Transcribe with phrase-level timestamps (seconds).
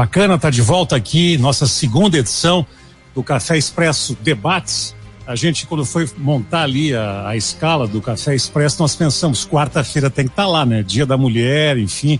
[0.00, 2.66] bacana estar tá de volta aqui, nossa segunda edição
[3.14, 4.94] do Café Expresso Debates.
[5.26, 10.08] A gente, quando foi montar ali a, a escala do Café Expresso, nós pensamos, quarta-feira
[10.08, 10.82] tem que estar tá lá, né?
[10.82, 12.18] Dia da mulher, enfim.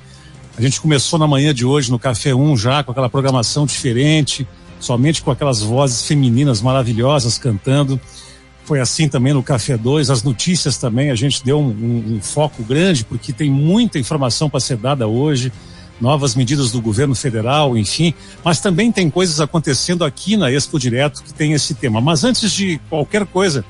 [0.58, 4.46] A gente começou na manhã de hoje no Café 1 já com aquela programação diferente,
[4.78, 7.98] somente com aquelas vozes femininas maravilhosas cantando.
[8.62, 10.10] Foi assim também no Café 2.
[10.10, 14.50] As notícias também, a gente deu um, um, um foco grande, porque tem muita informação
[14.50, 15.50] para ser dada hoje
[16.00, 18.14] novas medidas do governo federal, enfim,
[18.44, 22.00] mas também tem coisas acontecendo aqui na Expo Direto que tem esse tema.
[22.00, 23.64] Mas antes de qualquer coisa,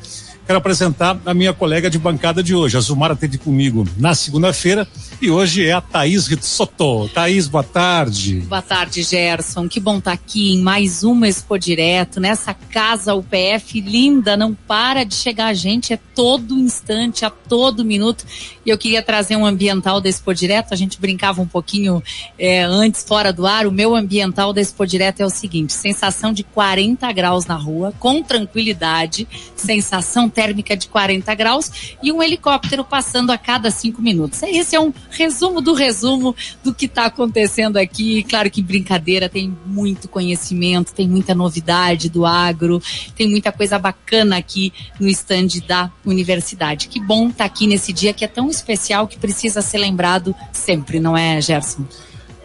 [0.47, 2.77] quero apresentar a minha colega de bancada de hoje.
[2.77, 4.87] A Zumara esteve comigo na segunda-feira
[5.21, 7.09] e hoje é a Thaís Ritsoto.
[7.11, 8.41] Thaís, boa tarde.
[8.41, 9.69] Boa tarde, Gerson.
[9.69, 14.37] Que bom estar tá aqui em mais uma Expo Direto, nessa casa UPF linda.
[14.37, 18.25] Não para de chegar a gente, é todo instante, a todo minuto.
[18.65, 20.73] E eu queria trazer um ambiental da Expo Direto.
[20.73, 22.03] A gente brincava um pouquinho
[22.39, 23.67] é, antes, fora do ar.
[23.67, 27.93] O meu ambiental da Expo Direto é o seguinte: sensação de 40 graus na rua,
[27.99, 34.43] com tranquilidade, sensação térmica de 40 graus e um helicóptero passando a cada cinco minutos.
[34.43, 38.23] Esse é um resumo do resumo do que está acontecendo aqui.
[38.25, 42.83] Claro que brincadeira, tem muito conhecimento, tem muita novidade do agro,
[43.17, 46.89] tem muita coisa bacana aqui no estande da universidade.
[46.89, 50.35] Que bom estar tá aqui nesse dia que é tão especial que precisa ser lembrado
[50.53, 51.85] sempre, não é, Gerson?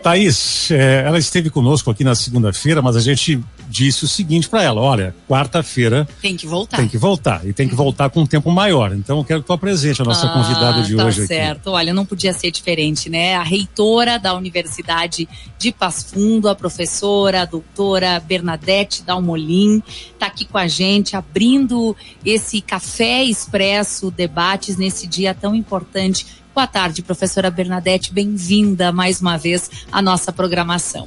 [0.06, 4.64] Thaís, é, ela esteve conosco aqui na segunda-feira, mas a gente disse o seguinte para
[4.64, 6.08] ela: olha, quarta-feira.
[6.22, 6.78] Tem que voltar.
[6.78, 7.46] Tem que voltar.
[7.46, 8.94] E tem que voltar com um tempo maior.
[8.94, 11.28] Então eu quero que tu apresente a nossa ah, convidada de tá hoje.
[11.28, 11.70] Certo, aqui.
[11.70, 13.36] olha, não podia ser diferente, né?
[13.36, 19.82] A reitora da Universidade de Passo Fundo, a professora, a doutora Bernadette Dalmolin,
[20.14, 26.68] está aqui com a gente, abrindo esse café expresso debates nesse dia tão importante Boa
[26.68, 31.06] tarde, professora Bernadette, bem-vinda mais uma vez à nossa programação.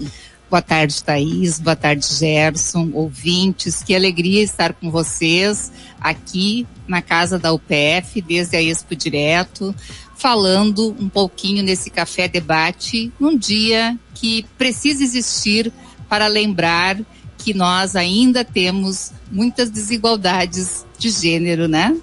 [0.50, 1.60] Boa tarde, Thaís.
[1.60, 3.82] Boa tarde, Gerson, ouvintes.
[3.82, 9.74] Que alegria estar com vocês aqui na casa da UPF, desde a Expo Direto,
[10.16, 15.70] falando um pouquinho nesse café debate num dia que precisa existir
[16.08, 16.98] para lembrar
[17.36, 21.94] que nós ainda temos muitas desigualdades de gênero, né?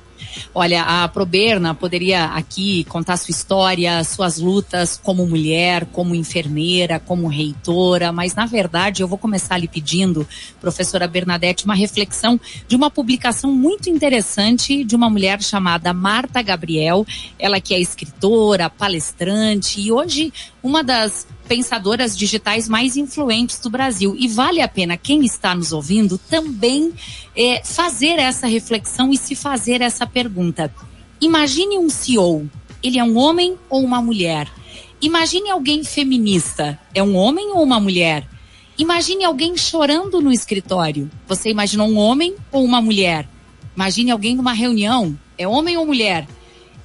[0.53, 7.27] Olha, a Proberna poderia aqui contar sua história, suas lutas como mulher, como enfermeira, como
[7.27, 10.27] reitora, mas na verdade eu vou começar lhe pedindo,
[10.59, 17.05] professora Bernadette, uma reflexão de uma publicação muito interessante de uma mulher chamada Marta Gabriel,
[17.37, 20.33] ela que é escritora, palestrante e hoje
[20.65, 24.15] uma das pensadoras digitais mais influentes do Brasil.
[24.17, 26.91] E vale a pena quem está nos ouvindo também
[27.37, 30.73] é, fazer essa reflexão e se fazer essa pergunta.
[31.21, 32.49] Imagine um CEO.
[32.81, 34.51] Ele é um homem ou uma mulher?
[34.99, 36.79] Imagine alguém feminista.
[36.95, 38.27] É um homem ou uma mulher?
[38.75, 41.11] Imagine alguém chorando no escritório.
[41.27, 43.29] Você imaginou um homem ou uma mulher?
[43.75, 45.15] Imagine alguém numa reunião.
[45.37, 46.27] É homem ou mulher?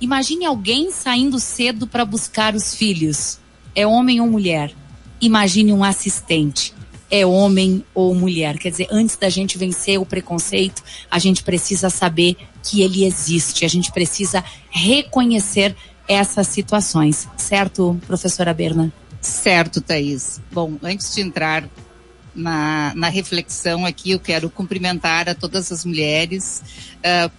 [0.03, 3.40] Imagine alguém saindo cedo para buscar os filhos
[3.75, 4.73] é homem ou mulher.
[5.21, 6.73] Imagine um assistente.
[7.11, 8.59] É homem ou mulher.
[8.59, 13.65] Quer dizer, antes da gente vencer o preconceito, a gente precisa saber que ele existe.
[13.65, 15.75] A gente precisa reconhecer
[16.07, 17.29] essas situações.
[17.37, 18.93] Certo, professora Berna?
[19.21, 20.41] Certo, Thaís.
[20.51, 21.69] Bom, antes de entrar
[22.35, 26.63] na, na reflexão aqui, eu quero cumprimentar a todas as mulheres.
[26.99, 27.31] Uh,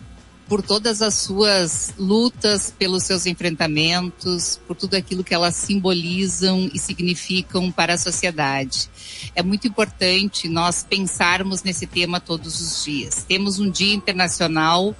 [0.52, 6.78] por todas as suas lutas, pelos seus enfrentamentos, por tudo aquilo que elas simbolizam e
[6.78, 8.90] significam para a sociedade.
[9.34, 13.24] É muito importante nós pensarmos nesse tema todos os dias.
[13.26, 14.94] Temos um dia internacional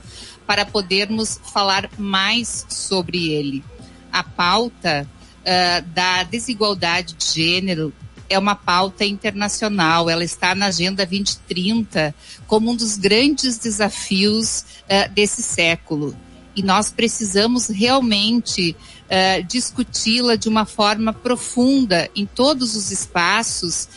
[0.48, 3.62] para podermos falar mais sobre ele.
[4.10, 7.94] A pauta uh, da desigualdade de gênero
[8.32, 12.16] é uma pauta internacional, ela está na Agenda 2030
[12.48, 16.16] como um dos grandes desafios uh, desse século.
[16.56, 23.88] E nós precisamos realmente uh, discuti-la de uma forma profunda em todos os espaços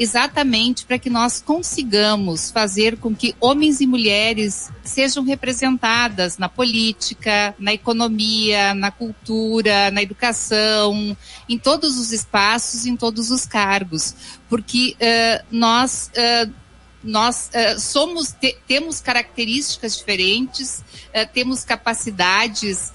[0.00, 7.54] exatamente para que nós consigamos fazer com que homens e mulheres sejam representadas na política,
[7.58, 11.14] na economia, na cultura, na educação,
[11.46, 14.14] em todos os espaços, em todos os cargos,
[14.48, 16.50] porque uh, nós uh,
[17.04, 20.82] nós uh, somos te, temos características diferentes,
[21.34, 22.92] temos capacidades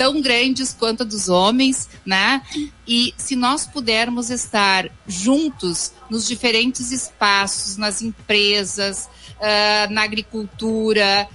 [0.00, 2.40] tão grandes quanto a dos homens, né?
[2.88, 11.28] E se nós pudermos estar juntos nos diferentes espaços, nas empresas, uh, na agricultura,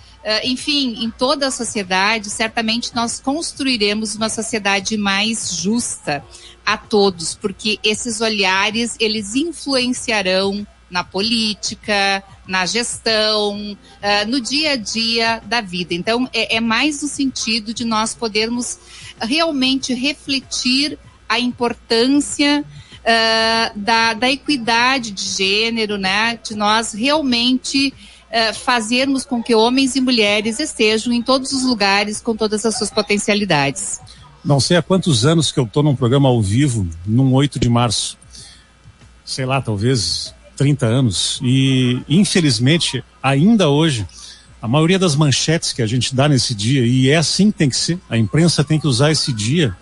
[0.44, 6.26] enfim, em toda a sociedade, certamente nós construiremos uma sociedade mais justa
[6.66, 14.76] a todos, porque esses olhares eles influenciarão na política, na gestão, uh, no dia a
[14.76, 15.94] dia da vida.
[15.94, 18.78] Então, é, é, mais no sentido de nós podermos
[19.20, 20.98] realmente refletir
[21.28, 26.40] a importância uh, da, da equidade de gênero, né?
[26.44, 27.92] De nós realmente
[28.30, 32.78] uh, fazermos com que homens e mulheres estejam em todos os lugares com todas as
[32.78, 34.00] suas potencialidades.
[34.44, 37.68] Não sei há quantos anos que eu estou num programa ao vivo, num 8 de
[37.68, 38.16] março.
[39.26, 41.40] Sei lá, talvez 30 anos.
[41.44, 44.07] E, infelizmente, ainda hoje,
[44.62, 47.69] a maioria das manchetes que a gente dá nesse dia, e é assim que tem
[47.69, 49.75] que ser, a imprensa tem que usar esse dia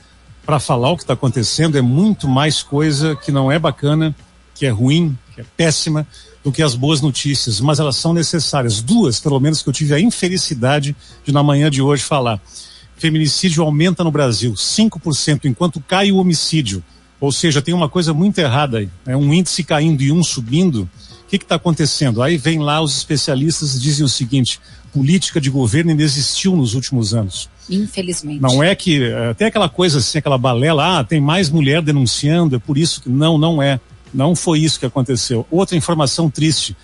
[0.45, 4.13] para falar o que está acontecendo, é muito mais coisa que não é bacana,
[4.53, 6.05] que é ruim, que é péssima,
[6.43, 8.81] do que as boas notícias, mas elas são necessárias.
[8.81, 10.93] Duas, pelo menos, que eu tive a infelicidade
[11.23, 12.41] de na manhã de hoje falar.
[12.97, 16.83] Feminicídio aumenta no Brasil 5%, enquanto cai o homicídio
[17.23, 18.89] ou seja, tem uma coisa muito errada aí.
[19.05, 20.89] É um índice caindo e um subindo.
[21.23, 22.21] O que está acontecendo?
[22.21, 24.59] Aí vem lá os especialistas dizem o seguinte:
[24.91, 27.49] política de governo inexistiu nos últimos anos.
[27.69, 28.41] Infelizmente.
[28.41, 32.59] Não é que até aquela coisa assim, aquela balela, ah, tem mais mulher denunciando, é
[32.59, 33.79] por isso que não, não é.
[34.13, 35.47] Não foi isso que aconteceu.
[35.49, 36.75] Outra informação triste: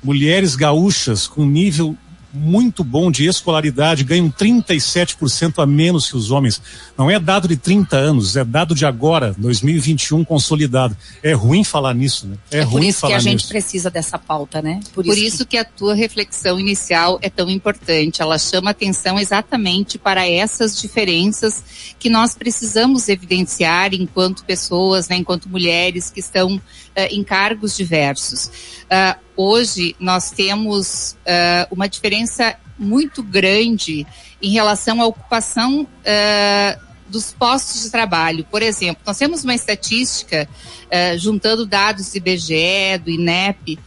[0.00, 1.96] mulheres gaúchas com nível
[2.32, 6.60] muito bom de escolaridade, ganham 37% a menos que os homens.
[6.96, 10.96] Não é dado de 30 anos, é dado de agora, 2021 consolidado.
[11.22, 12.36] É ruim falar nisso, né?
[12.50, 14.80] É, é ruim por isso que a gente precisa dessa pauta, né?
[14.94, 15.50] Por, por isso, isso que...
[15.50, 15.58] que...
[15.58, 18.22] a tua reflexão inicial é tão importante.
[18.22, 21.62] Ela chama atenção exatamente para essas diferenças
[21.98, 26.60] que nós precisamos evidenciar enquanto pessoas, né, enquanto mulheres que estão
[27.10, 28.46] em cargos diversos.
[28.84, 34.06] Uh, hoje nós temos uh, uma diferença muito grande
[34.42, 38.44] em relação à ocupação uh, dos postos de trabalho.
[38.50, 40.48] Por exemplo, nós temos uma estatística,
[40.86, 43.78] uh, juntando dados do IBGE, do INEP,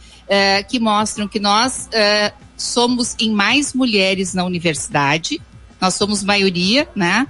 [0.70, 1.86] que mostram que nós
[2.56, 5.38] somos em mais mulheres na universidade,
[5.84, 7.26] nós somos maioria, né,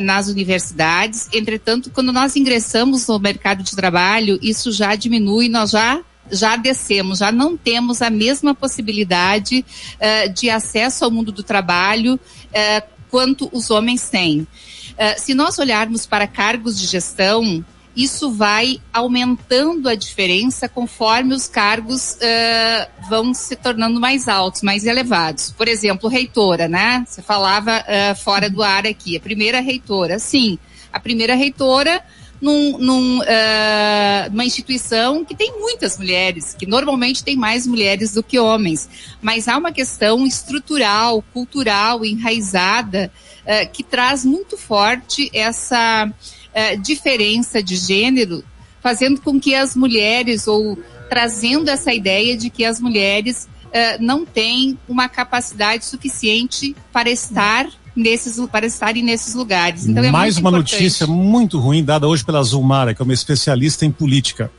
[0.00, 1.28] nas universidades.
[1.32, 6.00] Entretanto, quando nós ingressamos no mercado de trabalho, isso já diminui, nós já
[6.30, 9.64] já descemos, já não temos a mesma possibilidade
[9.94, 14.40] uh, de acesso ao mundo do trabalho uh, quanto os homens têm.
[14.40, 14.46] Uh,
[15.16, 17.64] se nós olharmos para cargos de gestão,
[17.98, 24.86] isso vai aumentando a diferença conforme os cargos uh, vão se tornando mais altos, mais
[24.86, 25.50] elevados.
[25.50, 27.04] Por exemplo, reitora, né?
[27.04, 29.16] Você falava uh, fora do ar aqui.
[29.16, 30.60] A primeira reitora, sim.
[30.92, 32.00] A primeira reitora
[32.40, 38.22] num, num, uh, numa instituição que tem muitas mulheres, que normalmente tem mais mulheres do
[38.22, 38.88] que homens.
[39.20, 43.10] Mas há uma questão estrutural, cultural, enraizada,
[43.72, 46.12] que traz muito forte essa
[46.58, 48.42] uh, diferença de gênero,
[48.82, 50.78] fazendo com que as mulheres, ou
[51.08, 53.48] trazendo essa ideia de que as mulheres
[54.00, 57.68] não têm uma capacidade suficiente para estar
[57.98, 59.86] nesses, para estarem nesses lugares.
[59.86, 60.72] Então é Mais uma importante.
[60.72, 64.50] notícia muito ruim dada hoje pela Zulmara, que é uma especialista em política.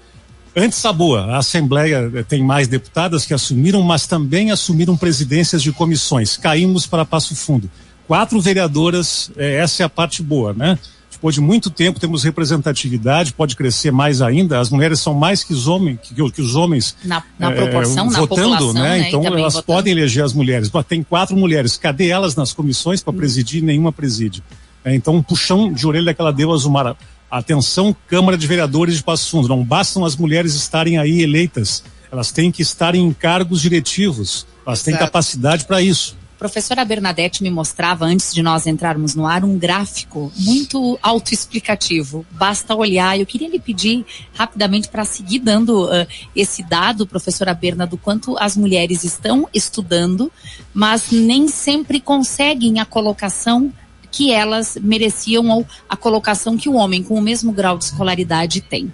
[0.55, 5.61] Antes a boa, a Assembleia eh, tem mais deputadas que assumiram, mas também assumiram presidências
[5.63, 6.35] de comissões.
[6.35, 7.69] Caímos para Passo Fundo.
[8.07, 10.77] Quatro vereadoras, eh, essa é a parte boa, né?
[11.19, 14.57] Depois de muito tempo temos representatividade, pode crescer mais ainda.
[14.57, 18.11] As mulheres são mais que os homens, que, que os homens na, na proporção, é,
[18.11, 18.81] na votando, né?
[18.81, 19.07] né?
[19.09, 19.65] Então elas votando.
[19.65, 20.71] podem eleger as mulheres.
[20.87, 21.75] Tem quatro mulheres.
[21.75, 23.17] Cadê elas nas comissões para hum.
[23.17, 23.61] presidir?
[23.61, 24.41] Nenhuma preside.
[24.81, 26.95] É, então um puxão de orelha que ela deu a Zumara.
[27.29, 29.49] Atenção, Câmara de Vereadores de Passo Fundo.
[29.49, 31.83] Não bastam as mulheres estarem aí eleitas.
[32.09, 34.47] Elas têm que estar em cargos diretivos.
[34.65, 39.43] Elas têm capacidade para isso professora Bernadette me mostrava, antes de nós entrarmos no ar,
[39.43, 42.25] um gráfico muito autoexplicativo.
[42.31, 43.19] Basta olhar.
[43.19, 48.37] Eu queria lhe pedir rapidamente para seguir dando uh, esse dado, professora Berna, do quanto
[48.39, 50.31] as mulheres estão estudando,
[50.73, 53.71] mas nem sempre conseguem a colocação
[54.09, 58.61] que elas mereciam ou a colocação que o homem com o mesmo grau de escolaridade
[58.61, 58.91] tem.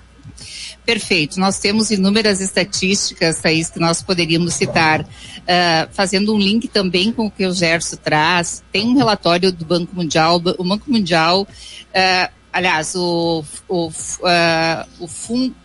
[0.85, 1.39] Perfeito.
[1.39, 7.25] Nós temos inúmeras estatísticas, Thaís, que nós poderíamos citar, uh, fazendo um link também com
[7.25, 8.63] o que o Gerson traz.
[8.71, 10.35] Tem um relatório do Banco Mundial.
[10.35, 15.55] O Banco Mundial, uh, aliás, o, o, uh, o Fundo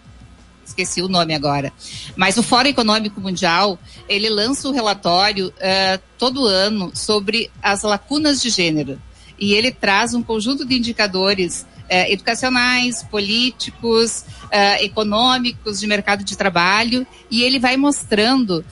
[0.70, 1.72] esqueci o nome agora.
[2.16, 8.40] Mas o Fórum Econômico Mundial, ele lança um relatório uh, todo ano sobre as lacunas
[8.40, 9.00] de gênero.
[9.38, 16.36] E ele traz um conjunto de indicadores uh, educacionais, políticos, uh, econômicos, de mercado de
[16.36, 18.64] trabalho, e ele vai mostrando uh,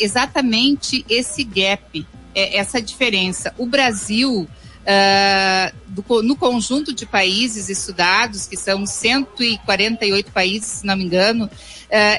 [0.00, 3.54] exatamente esse gap essa diferença.
[3.56, 4.48] O Brasil,
[5.86, 11.48] do, no conjunto de países estudados, que são 148 países, se não me engano,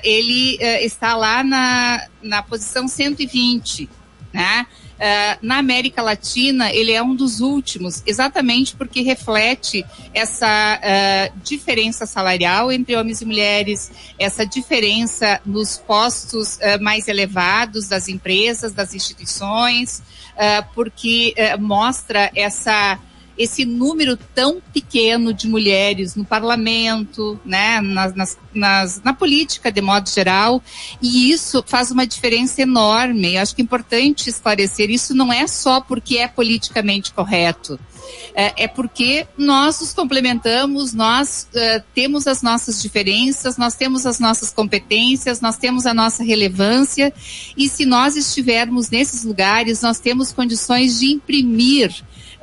[0.06, 3.90] ele está lá na, na posição 120,
[4.32, 4.66] né?
[4.96, 12.06] Uh, na América Latina, ele é um dos últimos, exatamente porque reflete essa uh, diferença
[12.06, 18.94] salarial entre homens e mulheres, essa diferença nos postos uh, mais elevados das empresas, das
[18.94, 20.02] instituições,
[20.74, 23.00] porque mostra essa
[23.38, 29.82] esse número tão pequeno de mulheres no parlamento, né, nas, nas, nas, na política de
[29.82, 30.64] modo geral,
[31.02, 33.38] e isso faz uma diferença enorme.
[33.38, 37.80] Acho que é importante esclarecer, isso não é só porque é politicamente correto,
[38.34, 44.20] é, é porque nós nos complementamos, nós uh, temos as nossas diferenças, nós temos as
[44.20, 47.14] nossas competências, nós temos a nossa relevância,
[47.58, 51.94] e se nós estivermos nesses lugares, nós temos condições de imprimir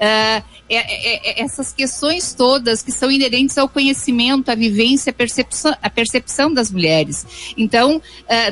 [0.02, 5.76] Uh, é, é, essas questões todas que são inerentes ao conhecimento, à vivência, à percepção,
[5.80, 7.54] à percepção das mulheres.
[7.56, 8.02] Então, uh,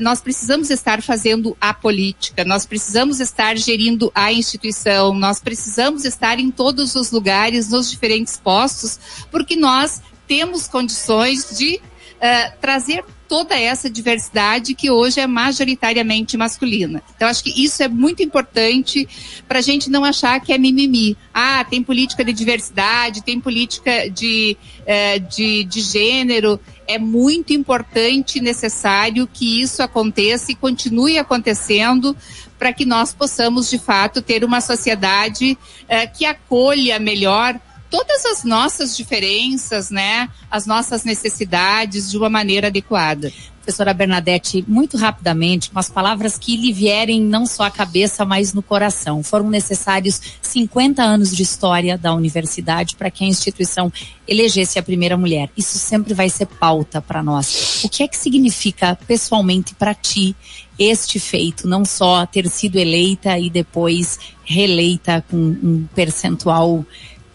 [0.01, 6.39] nós precisamos estar fazendo a política, nós precisamos estar gerindo a instituição, nós precisamos estar
[6.39, 13.57] em todos os lugares, nos diferentes postos, porque nós temos condições de uh, trazer toda
[13.57, 17.01] essa diversidade que hoje é majoritariamente masculina.
[17.15, 19.09] Então, acho que isso é muito importante
[19.47, 21.17] para a gente não achar que é mimimi.
[21.33, 26.59] Ah, tem política de diversidade, tem política de, eh, de, de gênero.
[26.89, 32.17] É muito importante e necessário que isso aconteça e continue acontecendo
[32.59, 35.57] para que nós possamos, de fato, ter uma sociedade
[35.89, 37.61] eh, que acolha melhor
[37.91, 43.33] todas as nossas diferenças, né, as nossas necessidades de uma maneira adequada.
[43.61, 48.55] Professora Bernadette, muito rapidamente, com as palavras que lhe vierem não só à cabeça, mas
[48.55, 49.23] no coração.
[49.23, 53.93] Foram necessários 50 anos de história da universidade para que a instituição
[54.27, 55.51] elegesse a primeira mulher.
[55.57, 57.85] Isso sempre vai ser pauta para nós.
[57.85, 60.35] O que é que significa pessoalmente para ti
[60.79, 66.85] este feito, não só ter sido eleita e depois reeleita com um percentual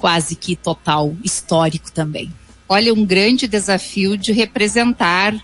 [0.06, 2.32] quase que total, histórico também.
[2.70, 5.42] Olha, um grande desafio de representar uh,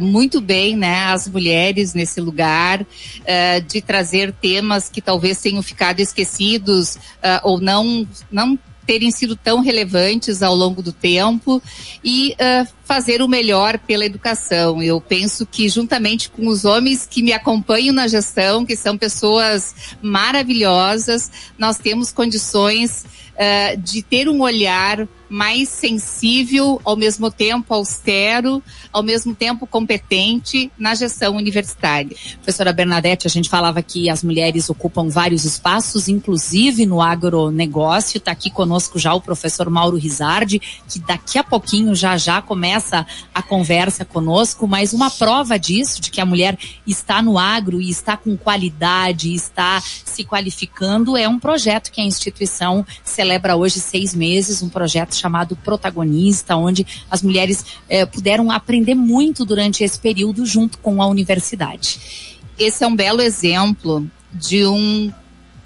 [0.00, 5.98] muito bem né, as mulheres nesse lugar, uh, de trazer temas que talvez tenham ficado
[5.98, 11.60] esquecidos uh, ou não, não terem sido tão relevantes ao longo do tempo
[12.04, 12.36] e
[12.84, 14.80] fazer o melhor pela educação.
[14.80, 19.74] Eu penso que juntamente com os homens que me acompanham na gestão, que são pessoas
[20.00, 23.04] maravilhosas, nós temos condições
[23.36, 30.70] uh, de ter um olhar mais sensível, ao mesmo tempo austero, ao mesmo tempo competente
[30.78, 32.16] na gestão universitária.
[32.36, 38.18] Professora Bernadette, a gente falava que as mulheres ocupam vários espaços, inclusive no agronegócio.
[38.18, 43.06] Está aqui conosco já o professor Mauro Rizardi, que daqui a pouquinho já já começa
[43.34, 47.90] a conversa conosco, mas uma prova disso, de que a mulher está no agro e
[47.90, 54.14] está com qualidade, está se qualificando, é um projeto que a instituição celebra hoje seis
[54.14, 60.44] meses, um projeto chamado Protagonista, onde as mulheres eh, puderam aprender muito durante esse período
[60.46, 62.36] junto com a universidade.
[62.58, 65.12] Esse é um belo exemplo de um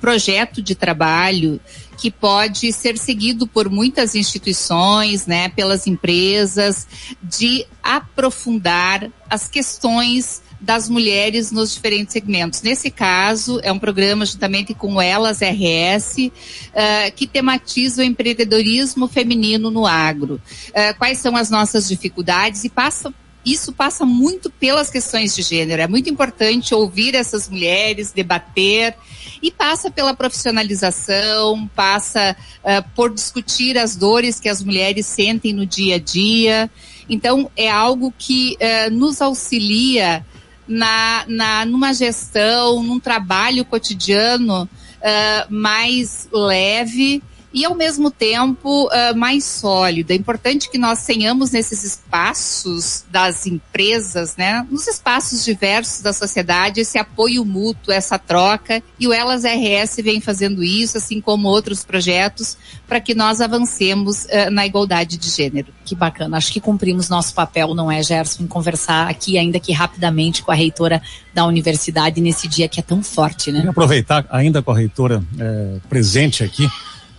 [0.00, 1.60] projeto de trabalho
[1.98, 6.86] que pode ser seguido por muitas instituições, né, pelas empresas,
[7.22, 12.60] de aprofundar as questões das mulheres nos diferentes segmentos.
[12.60, 16.32] Nesse caso, é um programa juntamente com Elas RS, uh,
[16.74, 20.40] eh, que tematiza o empreendedorismo feminino no agro.
[20.68, 23.12] Uh, quais são as nossas dificuldades e passa
[23.44, 25.80] isso passa muito pelas questões de gênero.
[25.80, 28.94] É muito importante ouvir essas mulheres, debater,
[29.42, 35.64] e passa pela profissionalização, passa uh, por discutir as dores que as mulheres sentem no
[35.64, 36.70] dia a dia.
[37.08, 40.24] Então, é algo que uh, nos auxilia
[40.70, 47.20] na, na, numa gestão, num trabalho cotidiano uh, mais leve
[47.52, 50.12] e ao mesmo tempo uh, mais sólida.
[50.12, 56.80] É importante que nós tenhamos nesses espaços das empresas, né, nos espaços diversos da sociedade,
[56.80, 61.84] esse apoio mútuo, essa troca, e o Elas RS vem fazendo isso, assim como outros
[61.84, 65.72] projetos, para que nós avancemos uh, na igualdade de gênero.
[65.84, 69.72] Que bacana, acho que cumprimos nosso papel, não é, Gerson, em conversar aqui, ainda que
[69.72, 71.02] rapidamente, com a reitora
[71.34, 73.64] da universidade nesse dia que é tão forte, né?
[73.68, 76.68] aproveitar ainda com a reitora é, presente aqui,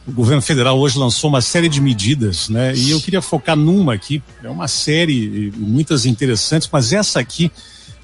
[0.07, 2.73] o governo federal hoje lançou uma série de medidas, né?
[2.75, 7.51] E eu queria focar numa aqui, é uma série, muitas interessantes, mas essa aqui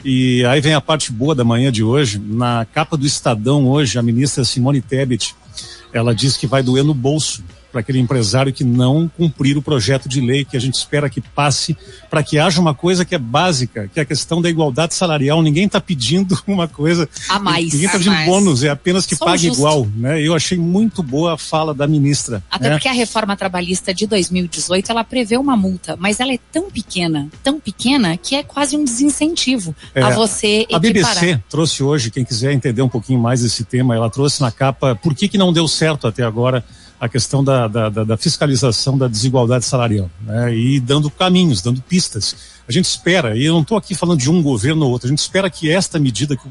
[0.05, 2.19] E aí vem a parte boa da manhã de hoje.
[2.19, 5.35] Na capa do Estadão hoje, a ministra Simone Tebet,
[5.91, 7.43] ela diz que vai doer no bolso
[7.77, 11.21] para aquele empresário que não cumprir o projeto de lei que a gente espera que
[11.21, 11.77] passe
[12.09, 15.43] para que haja uma coisa que é básica, que é a questão da igualdade salarial.
[15.43, 17.65] Ninguém está pedindo uma coisa a mais.
[17.73, 18.25] Ninguém está pedindo mais.
[18.27, 19.59] bônus, é apenas que Só pague justo.
[19.59, 19.87] igual.
[19.95, 20.21] Né?
[20.23, 22.43] Eu achei muito boa a fala da ministra.
[22.49, 22.75] Até né?
[22.75, 27.29] porque a reforma trabalhista de 2018 ela prevê uma multa, mas ela é tão pequena,
[27.43, 30.77] tão pequena que é quase um desincentivo é, a você equiparar.
[30.77, 34.49] A BBC trouxe hoje, quem quiser entender um pouquinho mais desse tema, ela trouxe na
[34.49, 36.65] capa por que, que não deu certo até agora
[36.99, 40.55] a questão da, da, da, fiscalização da desigualdade salarial, né?
[40.55, 42.35] E dando caminhos, dando pistas.
[42.67, 45.09] A gente espera, e eu não estou aqui falando de um governo ou outro, a
[45.09, 46.49] gente espera que esta medida que,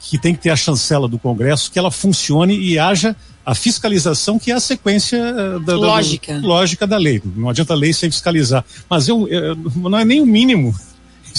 [0.00, 3.14] que tem que ter a chancela do Congresso, que ela funcione e haja
[3.44, 6.38] a fiscalização que é a sequência eh, da, lógica.
[6.38, 7.20] Da, lógica da lei.
[7.34, 8.62] Não adianta a lei sem fiscalizar.
[8.90, 10.74] Mas eu, eu não é nem o mínimo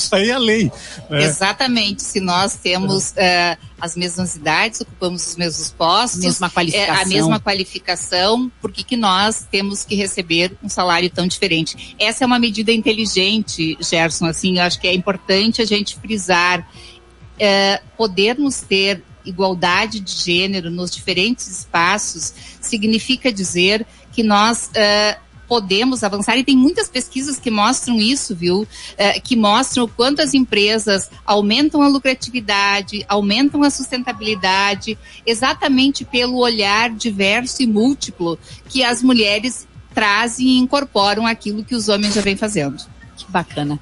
[0.03, 0.71] isso aí é a lei.
[1.09, 1.23] Né?
[1.23, 2.03] Exatamente.
[2.03, 3.57] Se nós temos é.
[3.61, 6.95] uh, as mesmas idades, ocupamos os mesmos postos, mesma qualificação.
[6.95, 11.95] É, a mesma qualificação, por que, que nós temos que receber um salário tão diferente?
[11.99, 14.25] Essa é uma medida inteligente, Gerson.
[14.25, 16.67] Assim, eu acho que é importante a gente frisar.
[17.41, 26.03] Uh, podermos ter igualdade de gênero nos diferentes espaços significa dizer que nós uh, podemos
[26.03, 28.67] avançar e tem muitas pesquisas que mostram isso, viu?
[28.95, 36.37] É, que mostram o quanto as empresas aumentam a lucratividade, aumentam a sustentabilidade, exatamente pelo
[36.37, 38.37] olhar diverso e múltiplo
[38.69, 42.77] que as mulheres trazem e incorporam aquilo que os homens já vêm fazendo.
[43.17, 43.79] Que bacana.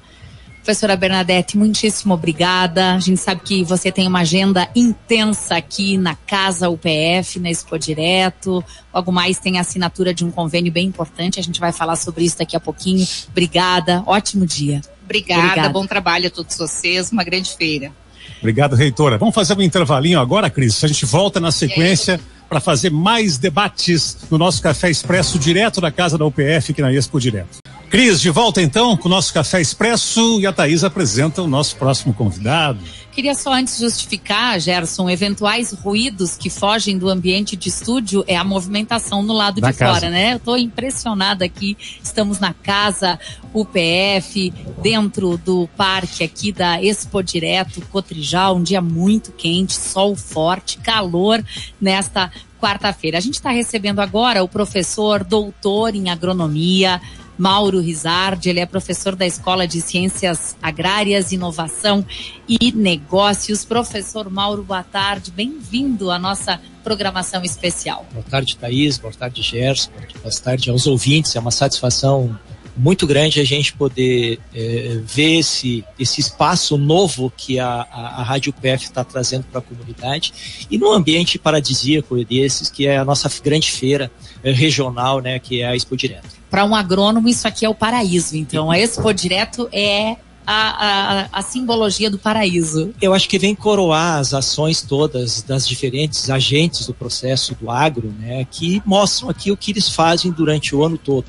[0.68, 2.92] Professora Bernadette, muitíssimo obrigada.
[2.92, 7.78] A gente sabe que você tem uma agenda intensa aqui na Casa UPF, na Expo
[7.78, 8.62] Direto.
[8.92, 11.40] Logo mais tem a assinatura de um convênio bem importante.
[11.40, 13.08] A gente vai falar sobre isso daqui a pouquinho.
[13.30, 14.02] Obrigada.
[14.04, 14.82] Ótimo dia.
[15.06, 15.42] Obrigada.
[15.42, 15.68] Obrigada.
[15.70, 17.10] Bom trabalho a todos vocês.
[17.10, 17.90] Uma grande feira.
[18.38, 19.16] Obrigado, reitora.
[19.16, 20.84] Vamos fazer um intervalinho agora, Cris.
[20.84, 25.90] A gente volta na sequência para fazer mais debates no nosso Café Expresso direto da
[25.90, 27.56] casa da UPF, aqui na Expo Direto.
[27.90, 31.74] Cris, de volta então com o nosso Café Expresso e a Thaís apresenta o nosso
[31.76, 32.78] próximo convidado.
[33.12, 38.44] Queria só antes justificar, Gerson, eventuais ruídos que fogem do ambiente de estúdio é a
[38.44, 39.94] movimentação no lado da de casa.
[39.94, 40.34] fora, né?
[40.34, 43.18] Eu estou impressionada aqui, estamos na casa
[43.52, 50.78] UPF, dentro do parque aqui da Expo Direto Cotrijal, um dia muito quente, sol forte,
[50.78, 51.42] calor
[51.80, 53.18] nesta quarta-feira.
[53.18, 57.00] A gente está recebendo agora o professor doutor em agronomia,
[57.38, 62.04] Mauro Rizardi, ele é professor da Escola de Ciências Agrárias, Inovação
[62.48, 63.64] e Negócios.
[63.64, 68.04] Professor Mauro, boa tarde, bem-vindo à nossa programação especial.
[68.12, 72.36] Boa tarde, Thaís, boa tarde, Gerson, boa tarde aos ouvintes, é uma satisfação
[72.78, 78.22] muito grande a gente poder é, ver esse, esse espaço novo que a, a, a
[78.22, 83.04] Rádio PF está trazendo para a comunidade e num ambiente paradisíaco desses, que é a
[83.04, 84.10] nossa grande feira
[84.44, 86.37] é, regional, né, que é a Expo Direto.
[86.50, 88.36] Para um agrônomo, isso aqui é o paraíso.
[88.36, 92.94] Então, a Expo Direto é a, a, a, simbologia do paraíso.
[93.02, 98.14] Eu acho que vem coroar as ações todas das diferentes agentes do processo do agro,
[98.18, 101.26] né, que mostram aqui o que eles fazem durante o ano todo.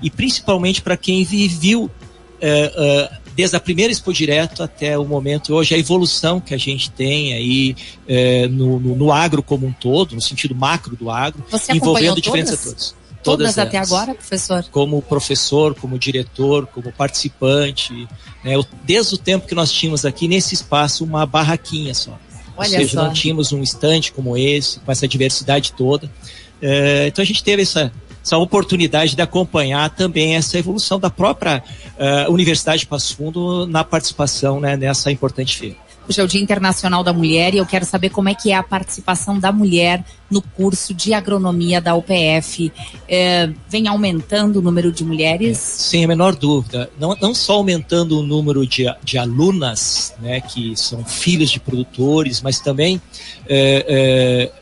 [0.00, 1.90] E principalmente para quem viveu
[2.40, 6.58] é, é, desde a primeira Expo Direto até o momento hoje, a evolução que a
[6.58, 7.76] gente tem aí
[8.08, 12.08] é, no, no, no, agro como um todo, no sentido macro do agro, Você envolvendo
[12.08, 12.22] todas?
[12.22, 13.01] diferentes setores.
[13.22, 14.64] Todas, todas até agora, professor?
[14.70, 18.08] Como professor, como diretor, como participante.
[18.42, 18.54] Né?
[18.84, 22.18] Desde o tempo que nós tínhamos aqui nesse espaço uma barraquinha só.
[22.56, 23.04] Olha Ou seja, só.
[23.04, 26.10] não tínhamos um estande como esse, com essa diversidade toda.
[26.60, 27.92] É, então a gente teve essa,
[28.24, 31.62] essa oportunidade de acompanhar também essa evolução da própria
[31.98, 35.76] uh, Universidade de Passo Fundo na participação né, nessa importante feira.
[36.08, 38.56] Hoje é o Dia Internacional da Mulher e eu quero saber como é que é
[38.56, 42.72] a participação da mulher no curso de agronomia da UPF.
[43.08, 45.58] É, vem aumentando o número de mulheres?
[45.58, 46.90] Sem a menor dúvida.
[46.98, 52.42] Não, não só aumentando o número de, de alunas, né, que são filhos de produtores,
[52.42, 53.00] mas também
[53.48, 54.52] é, é,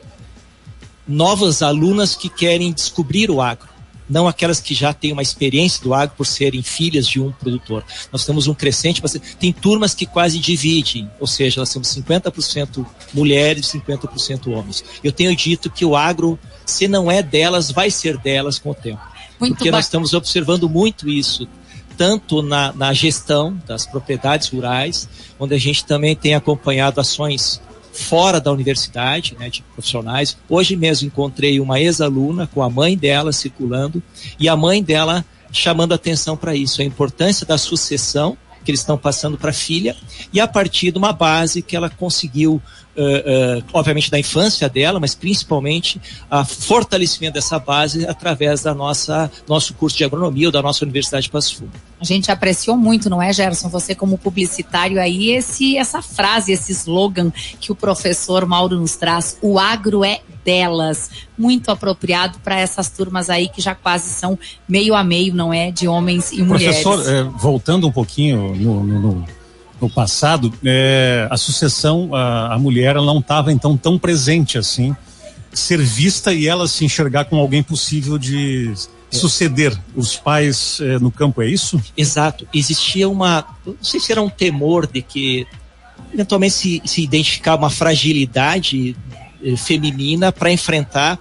[1.08, 3.69] novas alunas que querem descobrir o agro
[4.10, 7.84] não aquelas que já têm uma experiência do agro por serem filhas de um produtor.
[8.12, 9.00] Nós temos um crescente,
[9.38, 14.84] tem turmas que quase dividem, ou seja, nós temos 50% mulheres e 50% homens.
[15.02, 18.74] Eu tenho dito que o agro, se não é delas, vai ser delas com o
[18.74, 19.00] tempo.
[19.38, 21.48] Muito porque nós estamos observando muito isso,
[21.96, 27.60] tanto na, na gestão das propriedades rurais, onde a gente também tem acompanhado ações
[27.92, 30.36] fora da universidade, né, de profissionais.
[30.48, 34.02] Hoje mesmo encontrei uma ex-aluna com a mãe dela circulando
[34.38, 38.98] e a mãe dela chamando atenção para isso, a importância da sucessão que eles estão
[38.98, 39.96] passando para a filha,
[40.32, 42.60] e a partir de uma base que ela conseguiu
[43.00, 49.74] uh, obviamente da infância dela, mas principalmente a fortalecimento dessa base através da nossa nosso
[49.74, 51.72] curso de agronomia ou da nossa Universidade de Passo Fundo.
[52.00, 53.68] A gente apreciou muito, não é, Gerson?
[53.68, 59.36] Você como publicitário aí, esse, essa frase, esse slogan que o professor Mauro nos traz,
[59.42, 64.94] o agro é delas, muito apropriado para essas turmas aí que já quase são meio
[64.94, 66.82] a meio, não é, de homens e mulheres.
[66.82, 69.39] Professor, é, voltando um pouquinho no, no, no
[69.80, 74.94] no passado, é, a sucessão, a, a mulher ela não estava então tão presente assim,
[75.52, 78.72] ser vista e ela se enxergar como alguém possível de
[79.10, 81.82] suceder os pais é, no campo, é isso?
[81.96, 82.46] Exato.
[82.54, 85.46] Existia uma, não sei se era um temor de que
[86.12, 88.96] eventualmente se, se identificar uma fragilidade
[89.42, 91.18] eh, feminina para enfrentar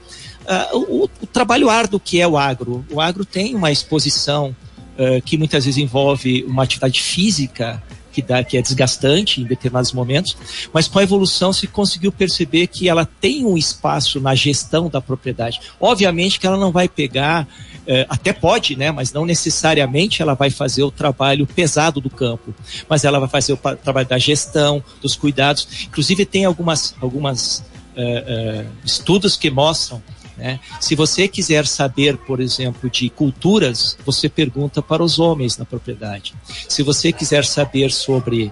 [0.73, 2.85] uh, o, o, trabalho árduo que é o agro.
[2.91, 4.55] O agro tem uma exposição
[4.97, 9.91] uh, que muitas vezes envolve uma atividade física que, dá, que é desgastante em determinados
[9.91, 10.35] momentos,
[10.73, 15.01] mas com a evolução se conseguiu perceber que ela tem um espaço na gestão da
[15.01, 15.59] propriedade.
[15.79, 17.47] Obviamente que ela não vai pegar,
[17.87, 22.53] eh, até pode, né, mas não necessariamente ela vai fazer o trabalho pesado do campo,
[22.87, 25.67] mas ela vai fazer o trabalho da gestão, dos cuidados.
[25.87, 27.63] Inclusive tem algumas, algumas
[27.95, 30.01] eh, eh, estudos que mostram
[30.39, 30.59] né?
[30.79, 36.33] Se você quiser saber, por exemplo, de culturas, você pergunta para os homens na propriedade.
[36.67, 38.51] Se você quiser saber sobre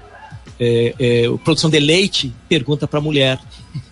[0.60, 3.40] é, é, produção de leite, pergunta para a mulher.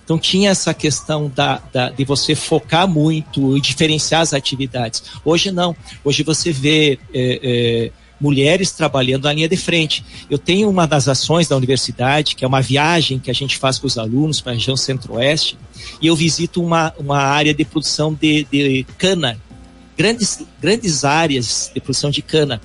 [0.04, 5.04] Então tinha essa questão da, da, de você focar muito e diferenciar as atividades.
[5.24, 5.76] Hoje não.
[6.04, 10.04] Hoje você vê é, é mulheres trabalhando na linha de frente.
[10.30, 13.78] Eu tenho uma das ações da universidade, que é uma viagem que a gente faz
[13.78, 15.58] com os alunos para a região centro-oeste,
[16.02, 19.40] e eu visito uma, uma área de produção de, de cana,
[19.98, 22.62] grandes, grandes áreas de produção de cana.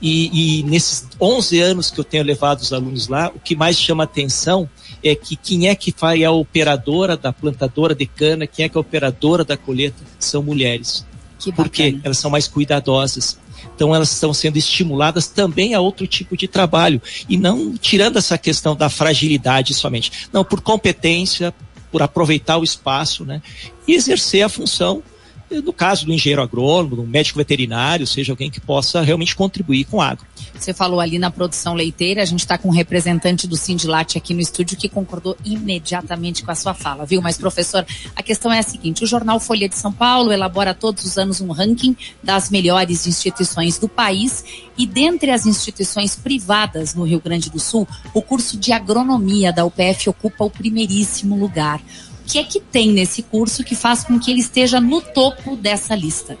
[0.00, 3.78] E, e, nesses 11 anos que eu tenho levado os alunos lá, o que mais
[3.78, 4.68] chama atenção
[5.02, 8.76] é que quem é que faz a operadora da plantadora de cana, quem é que
[8.76, 11.06] é a operadora da colheita, são mulheres.
[11.38, 13.38] Que Porque elas são mais cuidadosas.
[13.74, 17.00] Então elas estão sendo estimuladas também a outro tipo de trabalho.
[17.28, 21.54] E não tirando essa questão da fragilidade somente, não por competência,
[21.90, 23.40] por aproveitar o espaço, né,
[23.86, 25.02] e exercer a função
[25.50, 30.00] no caso do engenheiro agrônomo, do médico veterinário, seja alguém que possa realmente contribuir com
[30.00, 30.26] a água.
[30.58, 34.32] Você falou ali na produção leiteira, a gente está com um representante do Sindilat aqui
[34.32, 37.20] no estúdio que concordou imediatamente com a sua fala, viu?
[37.20, 41.04] Mas, professor, a questão é a seguinte: o jornal Folha de São Paulo elabora todos
[41.04, 44.44] os anos um ranking das melhores instituições do país
[44.78, 49.64] e, dentre as instituições privadas no Rio Grande do Sul, o curso de agronomia da
[49.64, 51.80] UPF ocupa o primeiríssimo lugar
[52.26, 55.94] que é que tem nesse curso que faz com que ele esteja no topo dessa
[55.94, 56.36] lista?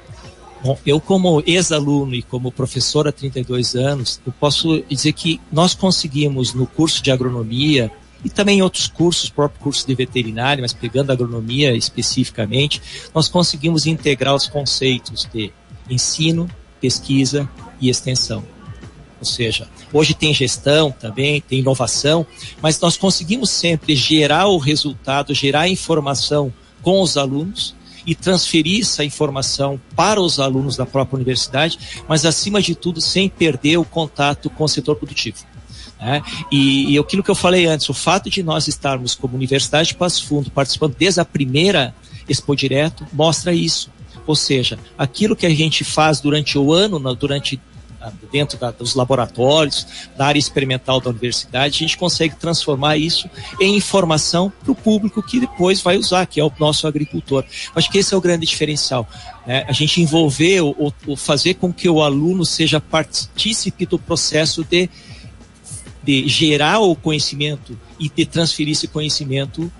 [0.62, 5.74] Bom, eu como ex-aluno e como professor há 32 anos, eu posso dizer que nós
[5.74, 7.90] conseguimos no curso de agronomia
[8.24, 12.80] e também em outros cursos, próprio curso de veterinária, mas pegando agronomia especificamente,
[13.14, 15.52] nós conseguimos integrar os conceitos de
[15.90, 16.48] ensino,
[16.80, 17.46] pesquisa
[17.78, 18.42] e extensão.
[19.24, 22.26] Ou seja, hoje tem gestão também, tem inovação,
[22.60, 27.74] mas nós conseguimos sempre gerar o resultado, gerar informação com os alunos
[28.06, 33.30] e transferir essa informação para os alunos da própria universidade, mas acima de tudo sem
[33.30, 35.38] perder o contato com o setor produtivo.
[35.98, 36.22] Né?
[36.52, 39.94] E, e aquilo que eu falei antes, o fato de nós estarmos como Universidade de
[39.94, 41.94] Passo Fundo participando desde a primeira
[42.28, 43.90] Expo Direto mostra isso.
[44.26, 47.58] Ou seja, aquilo que a gente faz durante o ano, durante
[48.32, 49.86] dentro da, dos laboratórios,
[50.16, 53.28] da área experimental da universidade, a gente consegue transformar isso
[53.60, 57.44] em informação para o público que depois vai usar, que é o nosso agricultor.
[57.74, 59.08] Acho que esse é o grande diferencial.
[59.46, 59.64] Né?
[59.68, 64.88] A gente envolver ou, ou fazer com que o aluno seja partícipe do processo de,
[66.02, 69.70] de gerar o conhecimento e de transferir esse conhecimento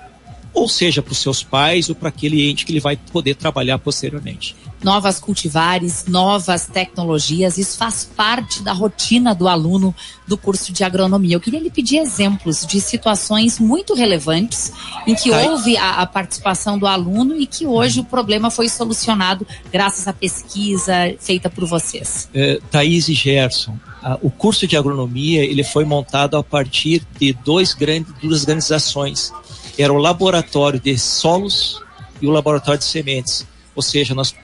[0.52, 3.76] ou seja para os seus pais ou para aquele ente que ele vai poder trabalhar
[3.78, 4.54] posteriormente
[4.84, 7.56] novas cultivares, novas tecnologias.
[7.56, 9.94] Isso faz parte da rotina do aluno
[10.28, 11.34] do curso de agronomia.
[11.34, 14.72] Eu queria lhe pedir exemplos de situações muito relevantes
[15.06, 19.46] em que houve a, a, participação do aluno e que hoje o problema foi solucionado
[19.72, 22.28] graças à pesquisa feita por vocês.
[22.34, 27.32] É, Thaís e Gerson, a, o curso de agronomia ele foi montado a partir de
[27.32, 29.32] dois grandes, duas grandes ações.
[29.78, 31.82] Era o laboratório de solos
[32.20, 33.46] e o laboratório de sementes.
[33.74, 34.34] Ou seja, nós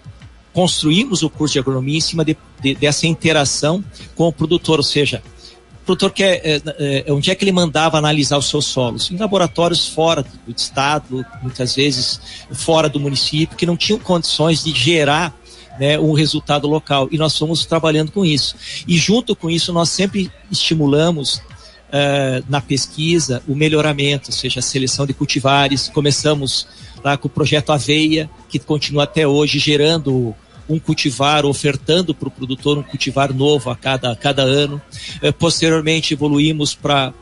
[0.53, 3.85] construímos o curso de agronomia em cima de, de, dessa interação
[4.15, 5.23] com o produtor, ou seja,
[5.83, 9.11] o produtor quer, é, é, é, onde é que ele mandava analisar os seus solos?
[9.11, 12.21] Em laboratórios fora do estado, muitas vezes
[12.53, 15.35] fora do município, que não tinham condições de gerar
[15.79, 17.09] né, um resultado local.
[17.11, 18.55] E nós fomos trabalhando com isso.
[18.87, 21.37] E junto com isso, nós sempre estimulamos
[21.91, 25.89] uh, na pesquisa o melhoramento, ou seja, a seleção de cultivares.
[25.89, 26.69] Começamos
[27.03, 30.35] lá com o projeto Aveia, que continua até hoje gerando
[30.69, 34.81] um cultivar, ofertando para o produtor um cultivar novo a cada, a cada ano.
[35.21, 37.13] Eh, posteriormente, evoluímos para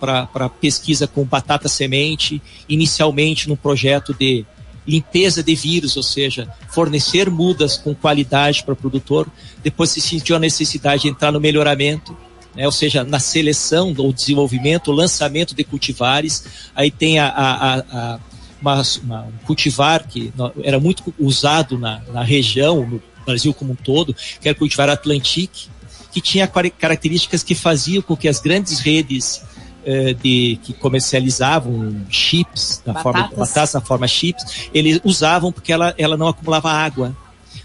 [0.60, 4.44] pesquisa com batata semente, inicialmente num projeto de
[4.86, 9.26] limpeza de vírus, ou seja, fornecer mudas com qualidade para o produtor.
[9.62, 12.16] Depois se sentiu a necessidade de entrar no melhoramento,
[12.54, 16.44] né, ou seja, na seleção ou desenvolvimento, lançamento de cultivares.
[16.74, 18.20] Aí tem a, a, a
[18.60, 23.76] uma, uma, um cultivar que era muito usado na, na região, no Brasil como um
[23.76, 25.68] todo, que era o cultivar Atlantique,
[26.12, 29.42] que tinha características que faziam com que as grandes redes
[29.84, 33.02] eh, de, que comercializavam chips, da batatas.
[33.02, 37.16] forma, batatas na forma chips, eles usavam porque ela, ela não acumulava água.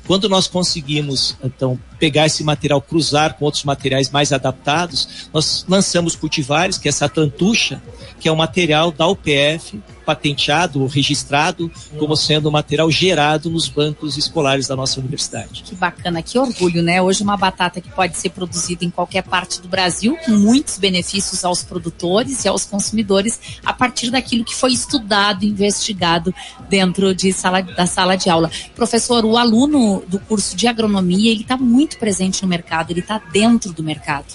[0.06, 6.16] Quando nós conseguimos, então, pegar esse material, cruzar com outros materiais mais adaptados, nós lançamos
[6.16, 7.82] cultivares, que é essa tantucha,
[8.20, 14.18] que é um material da UPF, patenteado, registrado, como sendo um material gerado nos bancos
[14.18, 15.64] escolares da nossa universidade.
[15.64, 17.02] Que bacana, que orgulho, né?
[17.02, 21.44] Hoje uma batata que pode ser produzida em qualquer parte do Brasil, com muitos benefícios
[21.44, 26.34] aos produtores e aos consumidores, a partir daquilo que foi estudado, investigado
[26.70, 28.52] dentro de sala, da sala de aula.
[28.76, 33.18] Professor, o aluno do curso de agronomia, ele está muito presente no mercado, ele está
[33.32, 34.34] dentro do mercado.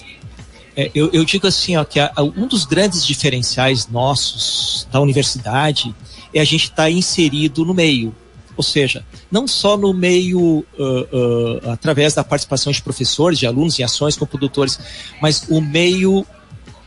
[0.75, 5.01] É, eu, eu, digo assim, ó, que a, a, um dos grandes diferenciais nossos da
[5.01, 5.93] universidade
[6.33, 8.15] é a gente estar tá inserido no meio.
[8.55, 13.79] Ou seja, não só no meio uh, uh, através da participação de professores, de alunos
[13.79, 14.79] em ações com produtores,
[15.21, 16.25] mas o meio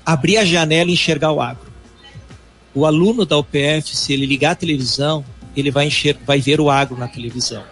[0.05, 1.73] abrir a janela e enxergar o agro.
[2.75, 5.25] O aluno da UPF, se ele ligar a televisão,
[5.57, 7.63] ele vai, enxer vai ver o agro na televisão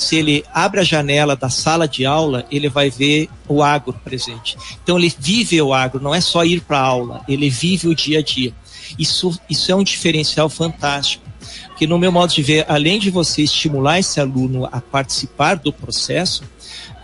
[0.00, 4.56] se ele abre a janela da sala de aula, ele vai ver o agro presente.
[4.82, 7.94] Então ele vive o agro, não é só ir para a aula, ele vive o
[7.94, 8.54] dia a dia.
[8.98, 11.22] Isso, isso é um diferencial fantástico.
[11.68, 15.70] Porque no meu modo de ver, além de você estimular esse aluno a participar do
[15.70, 16.44] processo,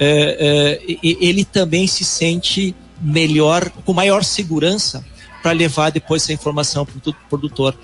[0.01, 5.05] é, é, ele também se sente melhor, com maior segurança
[5.43, 7.77] para levar depois essa informação para o produtor.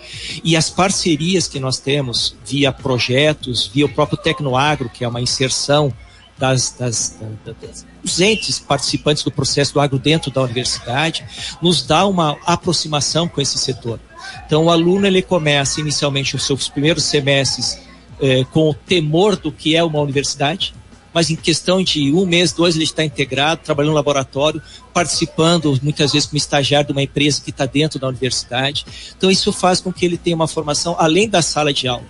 [0.42, 5.20] E as parcerias que nós temos via projetos, via o próprio Tecnoagro, que é uma
[5.20, 5.92] inserção
[6.38, 11.24] das, das, das, dos entes participantes do processo do agro dentro da universidade,
[11.60, 14.00] nos dá uma aproximação com esse setor.
[14.46, 17.78] Então, o aluno ele começa inicialmente os seus primeiros semestres
[18.20, 20.74] eh, com o temor do que é uma universidade,
[21.12, 26.12] mas em questão de um mês, dois, ele está integrado, trabalhando no laboratório, participando muitas
[26.12, 28.86] vezes como estagiário de uma empresa que está dentro da universidade.
[29.16, 32.06] Então isso faz com que ele tenha uma formação além da sala de aula,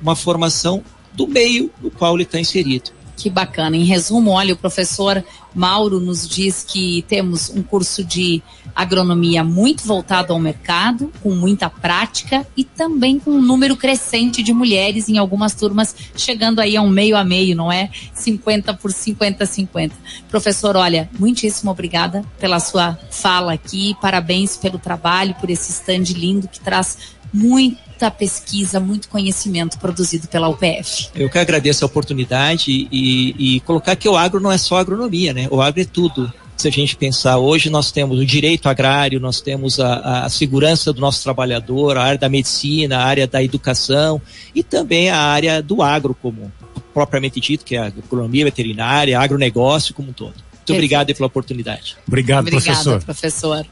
[0.00, 2.95] uma formação do meio no qual ele está inserido.
[3.16, 3.76] Que bacana.
[3.76, 5.24] Em resumo, olha, o professor
[5.54, 8.42] Mauro nos diz que temos um curso de
[8.74, 14.52] agronomia muito voltado ao mercado, com muita prática e também com um número crescente de
[14.52, 17.88] mulheres em algumas turmas, chegando aí a um meio a meio, não é?
[18.12, 19.94] 50 por 50, 50.
[20.28, 26.46] Professor, olha, muitíssimo obrigada pela sua fala aqui, parabéns pelo trabalho, por esse stand lindo
[26.48, 26.98] que traz
[27.96, 31.08] muita pesquisa, muito conhecimento produzido pela UPF.
[31.14, 35.32] Eu que agradeço a oportunidade e, e colocar que o agro não é só agronomia,
[35.32, 35.48] né?
[35.50, 39.42] O agro é tudo se a gente pensar hoje, nós temos o direito agrário, nós
[39.42, 44.20] temos a, a, segurança do nosso trabalhador, a área da medicina, a área da educação
[44.54, 46.50] e também a área do agro como
[46.94, 50.34] propriamente dito, que é a economia veterinária, agronegócio como um todo.
[50.34, 51.96] Muito obrigado pela oportunidade.
[52.08, 53.04] Obrigado, Obrigada, professor.
[53.04, 53.66] professor.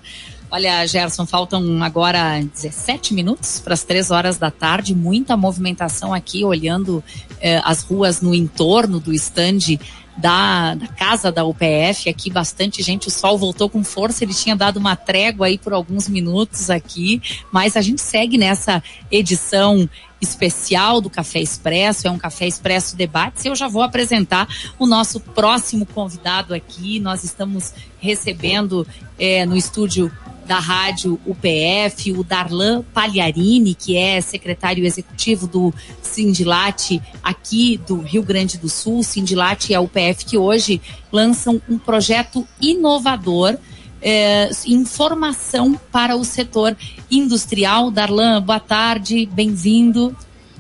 [0.55, 4.95] Olha, Gerson, faltam agora 17 minutos para as 3 horas da tarde.
[4.95, 7.03] Muita movimentação aqui, olhando
[7.41, 9.81] eh, as ruas no entorno do estande
[10.17, 14.55] da, da, casa da UPF, aqui bastante gente, o sol voltou com força, ele tinha
[14.55, 19.91] dado uma trégua aí por alguns minutos aqui, mas a gente segue nessa edição
[20.21, 24.47] especial do Café Expresso, é um Café Expresso Debates, e eu já vou apresentar
[24.79, 28.87] o nosso próximo convidado aqui, nós estamos recebendo
[29.19, 30.13] é, no estúdio
[30.47, 38.23] da rádio UPF, o Darlan Pagliarini, que é secretário executivo do Sindilate aqui do Rio
[38.23, 39.03] Grande do Sul.
[39.03, 40.81] Sindilate e a UPF que hoje
[41.11, 43.57] lançam um projeto inovador
[44.05, 46.77] é, informação para o setor
[47.11, 47.91] industrial.
[47.91, 50.15] Darlan, boa tarde, bem-vindo.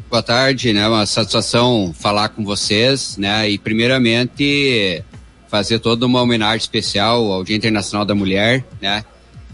[0.08, 0.88] Boa tarde, né?
[0.88, 3.50] Uma satisfação falar com vocês, né?
[3.50, 5.04] E primeiramente
[5.48, 9.04] fazer toda uma homenagem especial ao Dia Internacional da Mulher, né?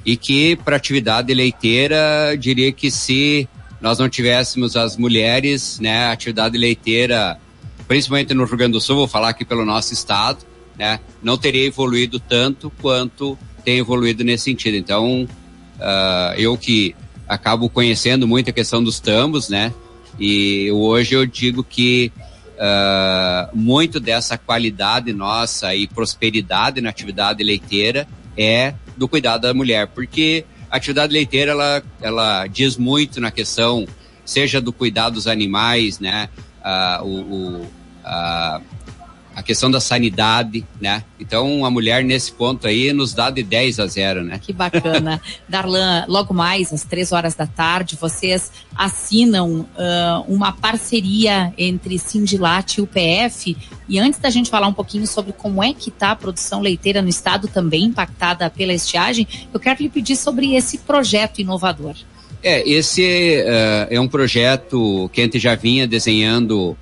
[0.05, 3.49] E que para atividade leiteira, diria que se
[3.81, 7.39] nós não tivéssemos as mulheres, né, atividade leiteira
[7.89, 10.39] principalmente no Rio Grande do Sul, vou falar aqui pelo nosso estado,
[10.79, 14.77] né, não teria evoluído tanto quanto tem evoluído nesse sentido.
[14.77, 16.95] Então, uh, eu que
[17.29, 19.75] acabo conhecendo muito a questão dos tambos, né,
[20.21, 22.13] e hoje eu digo que
[22.55, 29.87] uh, muito dessa qualidade nossa e prosperidade na atividade leiteira é do cuidado da mulher,
[29.87, 33.87] porque a atividade leiteira ela, ela diz muito na questão,
[34.27, 36.29] seja do cuidado dos animais, né,
[36.61, 38.63] uh, o, o uh,
[39.40, 41.03] a questão da sanidade, né?
[41.18, 44.38] Então a mulher nesse ponto aí nos dá de 10 a 0, né?
[44.38, 45.20] Que bacana.
[45.48, 52.76] Darlan, logo mais às três horas da tarde, vocês assinam uh, uma parceria entre Sindilat
[52.76, 53.57] e o PF.
[53.88, 57.00] E antes da gente falar um pouquinho sobre como é que está a produção leiteira
[57.00, 61.94] no estado também impactada pela estiagem, eu quero lhe pedir sobre esse projeto inovador.
[62.42, 66.76] É, esse uh, é um projeto que a gente já vinha desenhando uh,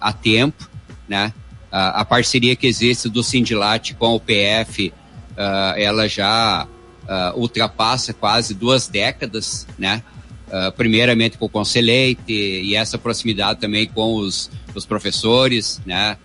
[0.00, 0.68] há tempo
[1.08, 1.32] né?
[1.78, 8.52] A, parceria que existe do Sindilat com o PF, uh, ela já uh, ultrapassa quase
[8.52, 10.02] duas décadas, né?
[10.48, 16.16] Uh, primeiramente com o Conselheite e essa proximidade também com os, os professores, né?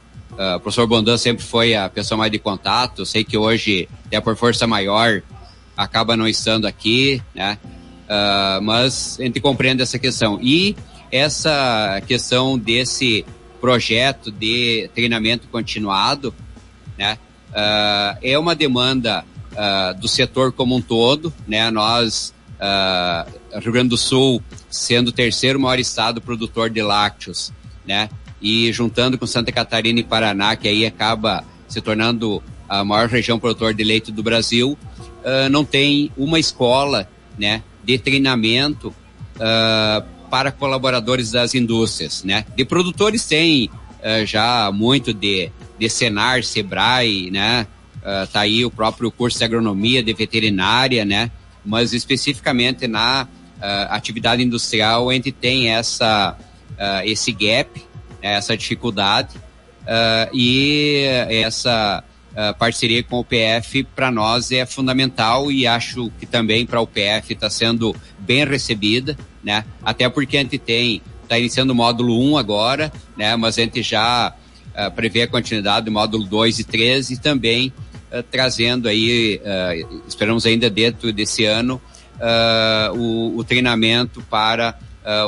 [0.55, 3.05] O professor Bondan sempre foi a pessoa mais de contato.
[3.05, 5.21] Sei que hoje, até por força maior,
[5.77, 7.59] acaba não estando aqui, né?
[8.63, 10.39] Mas a gente compreende essa questão.
[10.41, 10.75] E
[11.11, 13.23] essa questão desse
[13.63, 16.35] projeto de treinamento continuado,
[16.97, 17.17] né?
[17.49, 19.23] Uh, é uma demanda
[19.53, 21.71] uh, do setor como um todo, né?
[21.71, 27.53] Nós, uh, Rio Grande do Sul, sendo o terceiro maior estado produtor de lácteos,
[27.87, 28.09] né?
[28.41, 33.39] E juntando com Santa Catarina e Paraná, que aí acaba se tornando a maior região
[33.39, 34.77] produtor de leite do Brasil,
[35.49, 37.07] não tem uma escola,
[37.39, 37.63] né?
[37.81, 38.93] De treinamento
[40.33, 42.43] para colaboradores das indústrias, né?
[42.55, 47.67] De produtores tem uh, já muito de, de Senar, Sebrae, né?
[47.97, 51.29] Uh, tá aí o próprio curso de agronomia, de veterinária, né?
[51.63, 56.35] Mas especificamente na uh, atividade industrial a gente tem essa,
[57.05, 57.79] esse gap,
[58.19, 58.33] né?
[58.33, 59.35] essa dificuldade
[60.33, 62.03] e essa
[62.57, 67.33] parceria com o PF para nós é fundamental e acho que também para o PF
[67.33, 69.65] está sendo bem recebida né?
[69.83, 73.35] Até porque a gente tem, está iniciando o módulo 1 agora, né?
[73.35, 74.33] Mas a gente já
[74.69, 77.73] uh, prevê a continuidade do módulo 2 e 3 e também
[78.11, 79.41] uh, trazendo aí,
[80.07, 81.81] esperamos ainda dentro desse ano,
[82.95, 84.79] o, o, treinamento para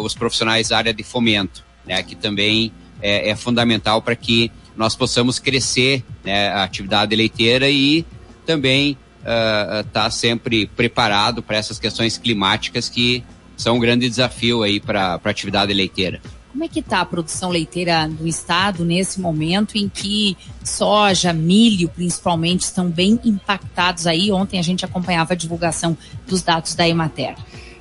[0.02, 2.02] os profissionais da área de fomento, né?
[2.02, 8.06] Que também é, é fundamental para que nós possamos crescer né, a atividade leiteira e
[8.46, 13.24] também estar uh, tá sempre preparado para essas questões climáticas que
[13.58, 16.22] são um grande desafio aí para a atividade leiteira.
[16.52, 21.90] Como é que está a produção leiteira do estado nesse momento em que soja, milho,
[21.90, 24.32] principalmente, estão bem impactados aí?
[24.32, 27.36] Ontem a gente acompanhava a divulgação dos dados da Emater.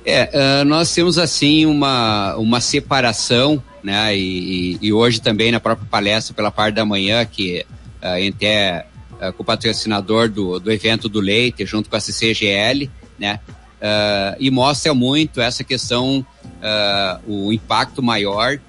[0.05, 4.15] É, uh, nós temos assim uma, uma separação, né?
[4.15, 7.65] E, e, hoje também na própria palestra pela parte da manhã, que
[8.03, 8.85] uh, a gente é
[9.19, 13.39] uh, com o patrocinador do, do evento do leite, junto com a CCGL, né?
[13.81, 16.25] uh, e mostra muito essa questão,
[17.27, 18.59] o impacto maior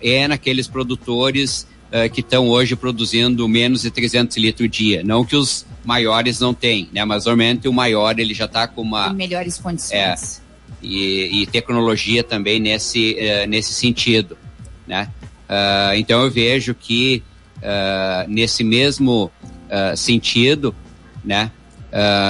[0.00, 1.64] é naqueles produtores
[2.12, 5.04] que estão hoje produzindo menos de 300 litros dia.
[5.04, 7.04] Não que os maiores não têm, né?
[7.04, 9.10] Mas normalmente o maior ele já está com uma...
[9.10, 9.92] Em melhores condições.
[9.92, 10.49] É,
[10.82, 13.16] e, e, tecnologia também nesse,
[13.48, 14.36] nesse sentido,
[14.86, 15.08] né?
[15.96, 17.22] então eu vejo que
[18.28, 19.30] nesse mesmo
[19.96, 20.74] sentido,
[21.24, 21.50] né?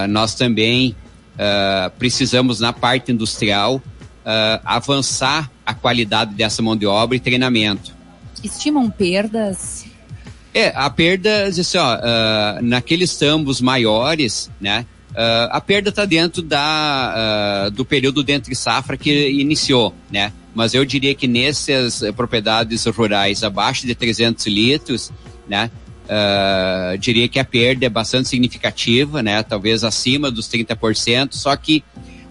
[0.09, 0.97] nós também
[1.41, 7.95] uh, precisamos, na parte industrial, uh, avançar a qualidade dessa mão de obra e treinamento.
[8.45, 9.87] Estimam perdas?
[10.53, 14.85] É, a perda, assim, ó, uh, naqueles tambos maiores, né?
[15.11, 20.33] Uh, a perda está dentro da, uh, do período de entre safra que iniciou, né?
[20.55, 25.13] Mas eu diria que nessas propriedades rurais abaixo de 300 litros,
[25.49, 25.71] né?
[26.05, 29.43] Uh, diria que a perda é bastante significativa, né?
[29.43, 31.83] Talvez acima dos 30%, só que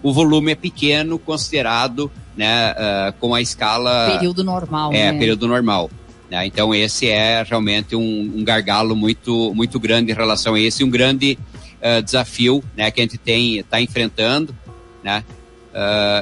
[0.02, 2.74] o volume é pequeno considerado, né?
[3.20, 5.18] Com a escala período normal, é né?
[5.18, 5.90] período normal.
[6.30, 6.46] Né?
[6.46, 10.88] Então esse é realmente um, um, gargalo muito muito grande em relação a esse, um
[10.88, 11.36] grande
[11.82, 12.90] uh, desafio, né?
[12.90, 14.54] Que a gente tem está enfrentando,
[15.02, 15.24] né?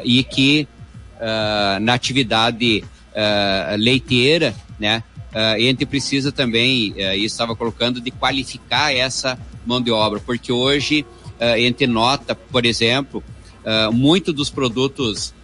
[0.05, 0.69] e que
[1.81, 2.85] na atividade
[3.77, 5.03] leiteira, né?
[5.33, 10.21] Uh, a gente precisa também, uh, isso estava colocando, de qualificar essa mão de obra,
[10.21, 11.05] porque hoje
[11.39, 13.23] uh, a gente nota, por exemplo,
[13.63, 15.35] uh, muito dos produtos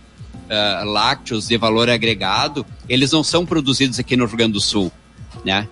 [0.84, 4.92] lácteos de valor agregado, eles não são produzidos aqui no Rio Grande do Sul.
[5.42, 5.66] né?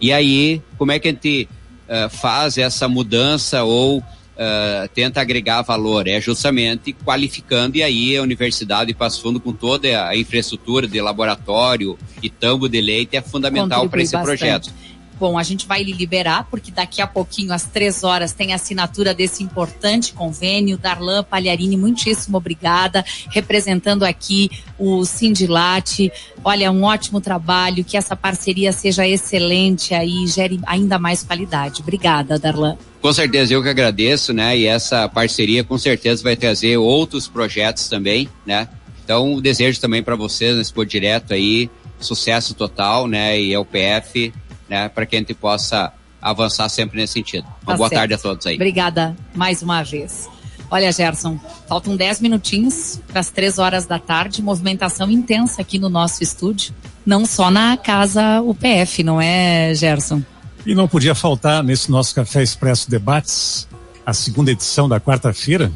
[0.00, 1.48] E aí, como é que a gente
[1.90, 6.06] uh, faz essa mudança ou uh, tenta agregar valor?
[6.06, 11.00] É justamente qualificando, e aí a Universidade de Passo Fundo, com toda a infraestrutura de
[11.00, 14.38] laboratório e tambo de leite, é fundamental para esse bastante.
[14.38, 14.72] projeto.
[15.20, 18.56] Bom, a gente vai lhe liberar, porque daqui a pouquinho, às três horas, tem a
[18.56, 20.78] assinatura desse importante convênio.
[20.78, 26.10] Darlan Palharini, muitíssimo obrigada, representando aqui o Sindilate.
[26.42, 31.82] Olha, um ótimo trabalho, que essa parceria seja excelente aí, gere ainda mais qualidade.
[31.82, 32.78] Obrigada, Darlan.
[33.02, 34.56] Com certeza, eu que agradeço, né?
[34.56, 38.66] E essa parceria com certeza vai trazer outros projetos também, né?
[39.04, 41.68] Então, desejo também para vocês nesse por direto aí,
[41.98, 43.38] sucesso total, né?
[43.38, 44.32] E é o PF
[44.70, 45.92] né, para que a gente possa
[46.22, 47.44] avançar sempre nesse sentido.
[47.62, 48.00] Uma tá boa certo.
[48.00, 48.54] tarde a todos aí.
[48.54, 50.28] Obrigada mais uma vez.
[50.70, 55.88] Olha, Gerson, faltam 10 minutinhos para as 3 horas da tarde, movimentação intensa aqui no
[55.88, 56.72] nosso estúdio,
[57.04, 60.22] não só na casa UPF, não é, Gerson?
[60.64, 63.66] E não podia faltar nesse nosso Café Expresso Debates,
[64.06, 65.72] a segunda edição da quarta-feira,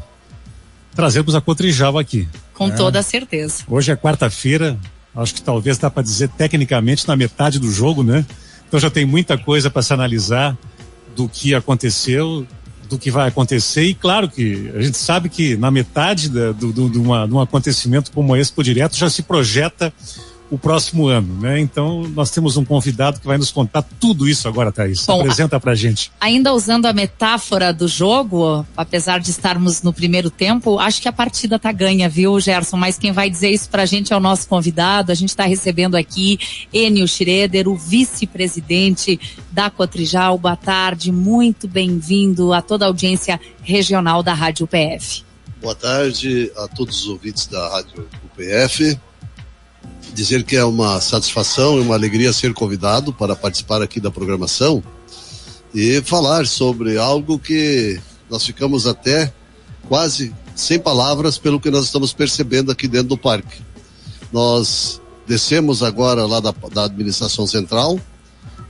[0.95, 2.29] trazermos a Cotrijal aqui.
[2.53, 2.75] Com né?
[2.75, 3.63] toda certeza.
[3.67, 4.79] Hoje é quarta-feira,
[5.13, 8.25] acho que talvez dá para dizer tecnicamente na metade do jogo, né?
[8.75, 10.57] Então já tem muita coisa para se analisar
[11.15, 12.45] do que aconteceu,
[12.89, 13.83] do que vai acontecer.
[13.83, 18.11] E claro que a gente sabe que na metade do, do, uma, de um acontecimento
[18.11, 19.93] como esse por direto já se projeta
[20.49, 21.59] o próximo ano, né?
[21.59, 25.05] Então nós temos um convidado que vai nos contar tudo isso agora, Thaís.
[25.05, 26.11] Bom, Apresenta pra gente.
[26.19, 31.13] Ainda usando a metáfora do jogo, apesar de estarmos no primeiro tempo, acho que a
[31.13, 32.77] partida tá ganha, viu, Gerson?
[32.77, 35.11] Mas quem vai dizer isso pra gente é o nosso convidado.
[35.11, 36.39] A gente está recebendo aqui
[36.71, 39.19] Enio Schroeder, o vice-presidente
[39.51, 40.37] da Cotrijal.
[40.37, 45.23] Boa tarde, muito bem-vindo a toda a audiência regional da Rádio UPF.
[45.61, 48.99] Boa tarde a todos os ouvintes da Rádio UPF
[50.15, 54.81] dizer que é uma satisfação e uma alegria ser convidado para participar aqui da programação
[55.73, 57.99] e falar sobre algo que
[58.29, 59.31] nós ficamos até
[59.89, 63.61] quase sem palavras pelo que nós estamos percebendo aqui dentro do parque.
[64.31, 67.99] Nós descemos agora lá da, da administração central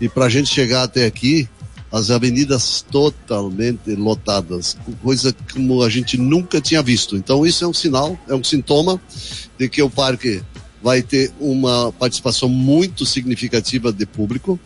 [0.01, 1.47] e para a gente chegar até aqui,
[1.91, 7.15] as avenidas totalmente lotadas, coisa como a gente nunca tinha visto.
[7.15, 8.99] Então isso é um sinal, é um sintoma
[9.59, 10.41] de que o parque
[10.81, 14.59] vai ter uma participação muito significativa de público.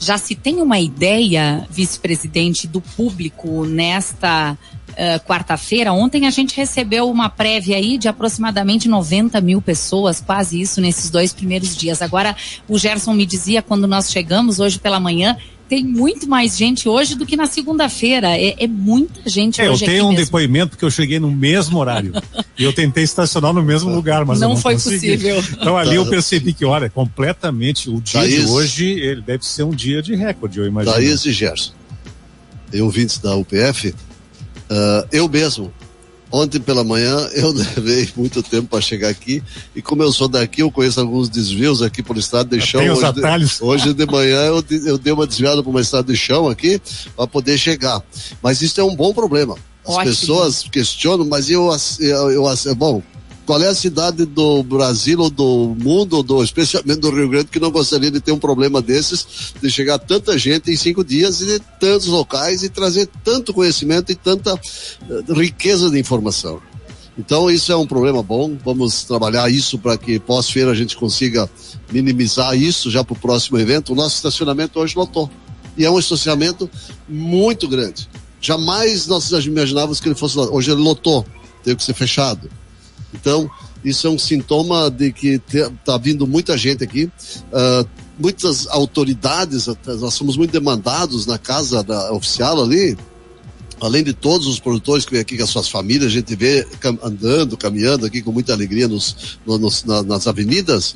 [0.00, 4.56] Já se tem uma ideia, vice-presidente, do público nesta
[4.90, 5.92] uh, quarta-feira?
[5.92, 11.10] Ontem a gente recebeu uma prévia aí de aproximadamente 90 mil pessoas, quase isso nesses
[11.10, 12.00] dois primeiros dias.
[12.00, 12.36] Agora,
[12.68, 15.36] o Gerson me dizia quando nós chegamos hoje pela manhã
[15.68, 18.36] tem muito mais gente hoje do que na segunda-feira.
[18.36, 19.84] É, é, muita gente é, hoje.
[19.84, 20.24] Eu tenho um mesmo.
[20.24, 22.12] depoimento porque eu cheguei no mesmo horário.
[22.58, 25.16] e eu tentei estacionar no mesmo lugar, mas não, não foi consegui.
[25.16, 25.44] possível.
[25.52, 29.64] Então ali eu percebi que, olha, completamente o dia Thaís, de hoje ele deve ser
[29.64, 30.94] um dia de recorde, eu imagino.
[30.94, 31.72] Thaís e Gerson,
[32.72, 33.94] eu ouvintes da UPF, uh,
[34.70, 35.72] ah, eu mesmo
[36.30, 39.42] Ontem pela manhã eu levei muito tempo para chegar aqui
[39.74, 42.80] e como eu sou daqui, eu conheço alguns desvios aqui por estado de chão.
[42.80, 43.56] Tem os hoje, atalhos.
[43.56, 46.80] De, hoje de manhã eu, eu dei uma desviada por uma estrada de chão aqui
[47.16, 48.02] para poder chegar.
[48.42, 49.56] Mas isso é um bom problema.
[49.86, 50.04] As Ótimo.
[50.04, 53.02] pessoas questionam, mas eu, eu, eu, bom,
[53.48, 57.46] qual é a cidade do Brasil ou do mundo, ou do, especialmente do Rio Grande,
[57.46, 61.40] que não gostaria de ter um problema desses, de chegar tanta gente em cinco dias
[61.40, 66.60] e de tantos locais e trazer tanto conhecimento e tanta uh, riqueza de informação?
[67.18, 68.54] Então, isso é um problema bom.
[68.62, 71.48] Vamos trabalhar isso para que pós-feira a gente consiga
[71.90, 73.94] minimizar isso já para o próximo evento.
[73.94, 75.30] O nosso estacionamento hoje lotou.
[75.74, 76.68] E é um estacionamento
[77.08, 78.10] muito grande.
[78.42, 80.38] Jamais nós imaginávamos que ele fosse.
[80.38, 81.24] Hoje ele lotou,
[81.64, 82.50] teve que ser fechado.
[83.14, 83.50] Então,
[83.84, 87.04] isso é um sintoma de que está vindo muita gente aqui.
[87.04, 87.88] Uh,
[88.18, 92.96] muitas autoridades, nós somos muito demandados na casa da oficial ali,
[93.80, 96.66] além de todos os produtores que vêm aqui com as suas famílias, a gente vê
[97.02, 100.92] andando, caminhando aqui com muita alegria nos, nos nas avenidas,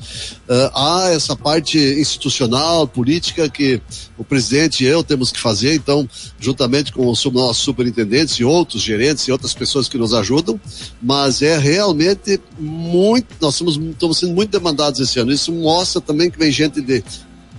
[0.48, 3.80] uh, há essa parte institucional, política que
[4.18, 6.08] o presidente e eu temos que fazer, então,
[6.38, 10.60] juntamente com os nossos superintendentes e outros gerentes e outras pessoas que nos ajudam,
[11.00, 15.32] mas é realmente muito, nós somos, estamos sendo muito demandados esse ano.
[15.32, 17.02] Isso mostra também que vem gente de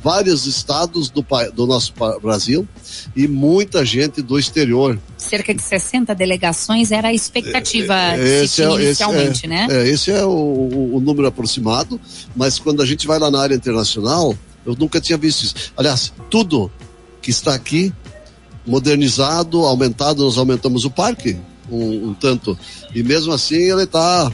[0.04, 2.68] vários estados do, do nosso Brasil
[3.16, 5.00] e muita gente do exterior.
[5.18, 9.68] Cerca de 60 delegações era a expectativa é, esse é, inicialmente, esse é, né?
[9.72, 12.00] É, esse é o, o, número aproximado,
[12.36, 15.56] mas quando a gente vai lá na área internacional, eu nunca tinha visto isso.
[15.78, 16.70] Aliás, tudo
[17.22, 17.94] que está aqui
[18.68, 21.38] modernizado, aumentado, nós aumentamos o parque
[21.70, 22.58] um, um tanto.
[22.94, 24.32] E mesmo assim ele está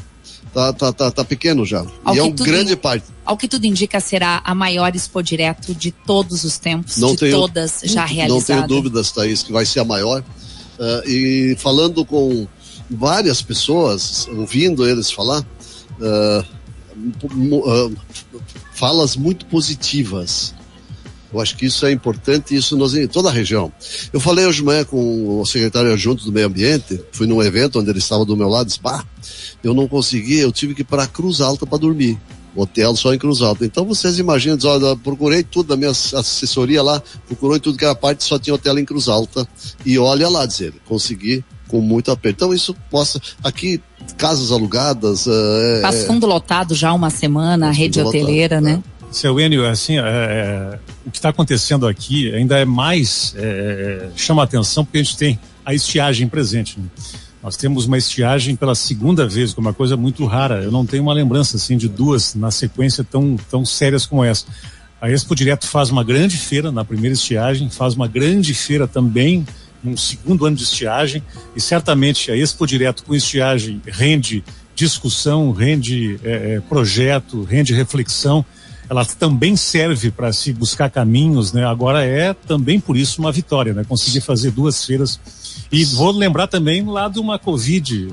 [0.54, 1.86] tá, tá, tá, tá pequeno já.
[2.04, 2.78] Ao e é um grande in...
[2.78, 3.06] parte.
[3.26, 7.18] Ao que tudo indica, será a maior Expo Direto de todos os tempos, não de
[7.18, 8.50] tenho, todas já realizadas.
[8.50, 10.22] Não tenho dúvidas, Thaís, que vai ser a maior.
[10.22, 12.48] Uh, e falando com
[12.90, 15.46] várias pessoas, ouvindo eles falar,
[16.00, 16.46] uh,
[17.24, 17.98] uh,
[18.74, 20.56] falas muito positivas.
[21.32, 23.72] Eu acho que isso é importante, isso nos, em toda a região.
[24.12, 27.80] Eu falei hoje de manhã com o secretário adjunto do Meio Ambiente, fui num evento
[27.80, 29.06] onde ele estava do meu lado, disse, pá,
[29.64, 32.18] eu não consegui, eu tive que ir para Cruz Alta para dormir.
[32.56, 33.64] Hotel só em Cruz Alta.
[33.64, 37.86] Então vocês imaginam, diz, olha, procurei tudo da minha assessoria lá, procurou em tudo que
[37.86, 39.48] era parte, só tinha hotel em Cruz Alta.
[39.86, 42.44] E olha lá, dizer, consegui com muito aperto.
[42.44, 43.80] Então isso mostra aqui
[44.18, 45.26] casas alugadas.
[45.82, 48.84] Faz fundo lotado já uma semana, a rede hoteleira, lotado, né?
[49.10, 49.14] É.
[49.14, 54.44] Seu Enio, assim, é, é, o que está acontecendo aqui ainda é mais é, chama
[54.44, 56.80] a atenção porque a gente tem a estiagem presente.
[56.80, 56.86] Né?
[57.42, 60.62] Nós temos uma estiagem pela segunda vez, que é uma coisa muito rara.
[60.62, 64.46] Eu não tenho uma lembrança assim de duas na sequência tão, tão sérias como essa.
[65.02, 69.46] A Expo Direto faz uma grande feira na primeira estiagem, faz uma grande feira também
[69.82, 71.24] num segundo ano de estiagem
[71.56, 74.44] e certamente a Expo Direto com estiagem rende
[74.76, 78.46] discussão, rende é, é projeto, rende reflexão.
[78.90, 81.66] Ela também serve para se buscar caminhos, né?
[81.66, 83.84] Agora é também por isso uma vitória, né?
[83.88, 85.20] Conseguir fazer duas feiras
[85.72, 88.10] e vou lembrar também lá de uma Covid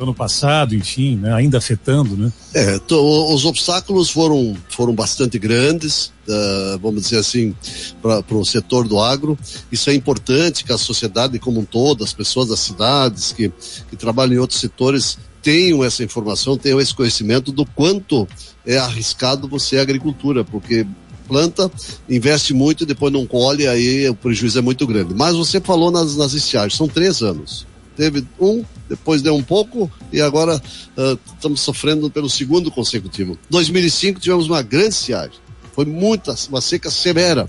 [0.00, 2.32] ano passado, enfim, né, ainda afetando, né?
[2.54, 7.54] É, os obstáculos foram, foram bastante grandes, uh, vamos dizer assim,
[8.00, 9.36] para o setor do agro.
[9.72, 13.50] Isso é importante que a sociedade como um todo, as pessoas das cidades que,
[13.90, 18.28] que trabalham em outros setores tenham essa informação, tenham esse conhecimento do quanto
[18.66, 20.86] é arriscado você a agricultura, porque
[21.26, 21.72] planta,
[22.06, 25.14] investe muito e depois não colhe, aí o prejuízo é muito grande.
[25.14, 27.66] Mas você falou nas, nas estiagens, são três anos.
[27.96, 33.38] Teve um, depois deu um pouco e agora uh, estamos sofrendo pelo segundo consecutivo.
[33.48, 35.38] 2005 tivemos uma grande estiagem,
[35.72, 37.48] foi muita, uma seca severa.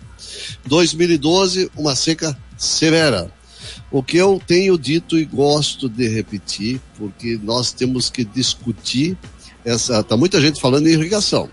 [0.66, 3.30] 2012, uma seca severa.
[3.92, 9.18] O que eu tenho dito e gosto de repetir, porque nós temos que discutir
[9.66, 10.04] essa.
[10.04, 11.50] Tá muita gente falando em irrigação.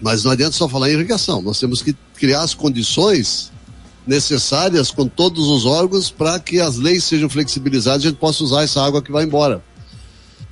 [0.00, 3.50] Mas não adianta só falar em irrigação, nós temos que criar as condições
[4.06, 8.44] necessárias com todos os órgãos para que as leis sejam flexibilizadas e a gente possa
[8.44, 9.62] usar essa água que vai embora.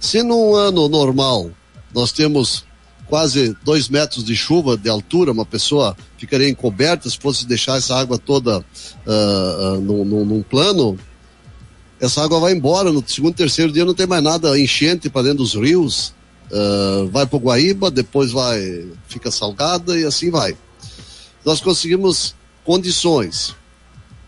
[0.01, 1.51] Se num ano normal
[1.95, 2.65] nós temos
[3.09, 7.95] quase dois metros de chuva de altura, uma pessoa ficaria encoberta se fosse deixar essa
[7.97, 10.99] água toda uh, uh, num, num, plano,
[12.01, 12.91] essa água vai embora.
[12.93, 16.15] No segundo, terceiro dia não tem mais nada enchente para dentro dos rios,
[16.51, 20.57] uh, vai para o Guaíba, depois vai, fica salgada e assim vai.
[21.45, 22.35] Nós conseguimos
[22.65, 23.55] condições.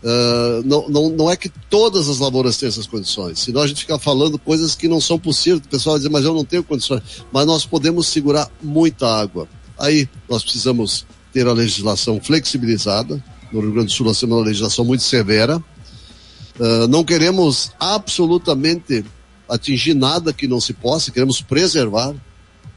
[0.03, 3.81] Uh, não, não, não é que todas as lavouras têm essas condições, senão a gente
[3.81, 5.65] fica falando coisas que não são possíveis.
[5.65, 7.01] O pessoal vai dizer, mas eu não tenho condições.
[7.31, 9.47] Mas nós podemos segurar muita água.
[9.77, 13.23] Aí nós precisamos ter a legislação flexibilizada.
[13.51, 15.57] No Rio Grande do Sul nós temos uma legislação muito severa.
[16.59, 19.03] Uh, não queremos absolutamente
[19.49, 22.13] atingir nada que não se possa, queremos preservar.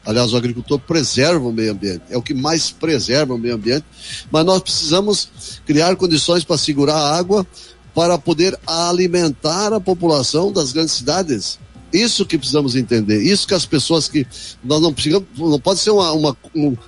[0.05, 3.85] Aliás, o agricultor preserva o meio ambiente, é o que mais preserva o meio ambiente,
[4.31, 5.29] mas nós precisamos
[5.65, 7.45] criar condições para segurar a água
[7.93, 11.59] para poder alimentar a população das grandes cidades.
[11.93, 14.25] Isso que precisamos entender, isso que as pessoas que
[14.63, 16.37] nós não precisamos, não pode ser uma, uma,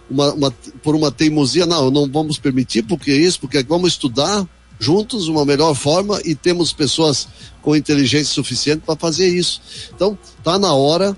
[0.09, 0.51] uma, uma
[0.82, 4.47] por uma teimosia, não, não vamos permitir porque isso, porque vamos estudar
[4.80, 7.28] juntos uma melhor forma e temos pessoas
[7.61, 9.61] com inteligência suficiente para fazer isso.
[9.93, 11.16] Então, está na hora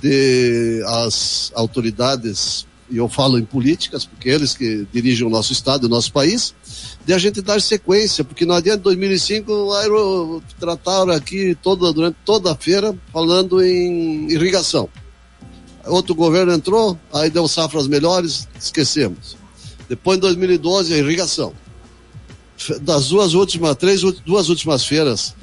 [0.00, 5.84] de as autoridades, e eu falo em políticas, porque eles que dirigem o nosso estado,
[5.84, 6.54] o nosso país,
[7.04, 12.52] de a gente dar sequência, porque não adianta 2005 aero, trataram aqui toda, durante toda
[12.52, 14.88] a feira falando em irrigação.
[15.86, 19.36] Outro governo entrou, aí deu safras melhores, esquecemos.
[19.88, 21.52] Depois em 2012 a irrigação.
[22.82, 25.34] Das duas últimas, três, duas últimas feiras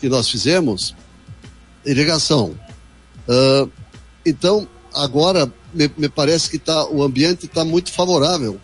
[0.00, 0.94] que nós fizemos,
[1.86, 2.54] irrigação.
[3.28, 3.70] Uh,
[4.24, 8.60] então, agora me, me parece que tá, o ambiente está muito favorável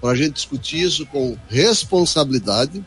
[0.00, 2.84] para a gente discutir isso com responsabilidade,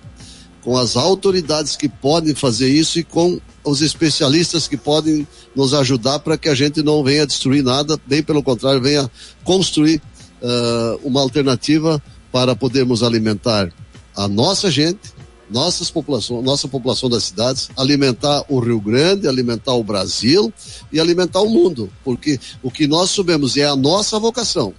[0.62, 6.20] com as autoridades que podem fazer isso e com os especialistas que podem nos ajudar
[6.20, 9.10] para que a gente não venha destruir nada, bem pelo contrário, venha
[9.44, 10.02] construir
[10.42, 13.72] uh, uma alternativa para podermos alimentar
[14.16, 15.14] a nossa gente,
[15.52, 20.52] nossas população, nossa população das cidades, alimentar o Rio Grande, alimentar o Brasil
[20.92, 24.74] e alimentar o mundo, porque o que nós sabemos é a nossa vocação.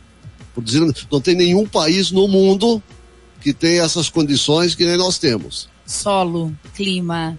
[0.55, 2.83] Por dizer, não tem nenhum país no mundo
[3.41, 5.69] que tenha essas condições que nem nós temos.
[5.87, 7.39] Solo, clima,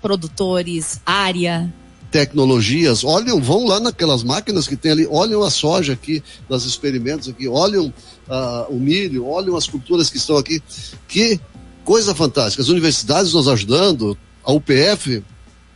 [0.00, 1.72] produtores, área.
[2.10, 7.28] tecnologias, olham, vão lá naquelas máquinas que tem ali, olham a soja aqui, nos experimentos
[7.28, 7.92] aqui, olham
[8.28, 10.62] uh, o milho, olham as culturas que estão aqui.
[11.06, 11.38] Que
[11.86, 12.62] coisa fantástica.
[12.62, 15.22] As universidades nos ajudando, a UPF,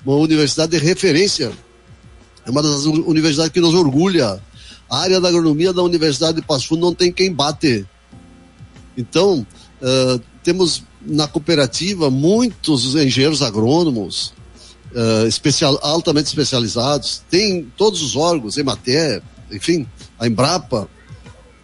[0.05, 1.53] uma universidade de referência,
[2.45, 4.43] é uma das universidades que nos orgulha.
[4.91, 7.87] A área da agronomia da Universidade de Passo Fundo não tem quem bate.
[8.97, 9.47] Então,
[9.81, 14.35] uh, temos na cooperativa muitos engenheiros agrônomos,
[14.93, 19.87] uh, especial, altamente especializados, tem todos os órgãos, Emater, enfim,
[20.19, 20.89] a Embrapa,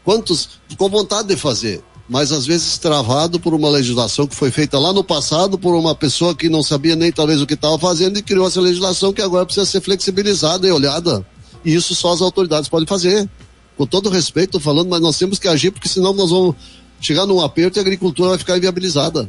[0.04, 4.78] quantos com vontade de fazer, mas às vezes travado por uma legislação que foi feita
[4.78, 8.18] lá no passado por uma pessoa que não sabia nem talvez o que estava fazendo
[8.18, 11.26] e criou essa legislação que agora precisa ser flexibilizada e olhada.
[11.64, 13.28] E isso só as autoridades podem fazer.
[13.76, 16.54] Com todo respeito, falando, mas nós temos que agir porque senão nós vamos
[17.00, 19.28] chegar num aperto e a agricultura vai ficar inviabilizada.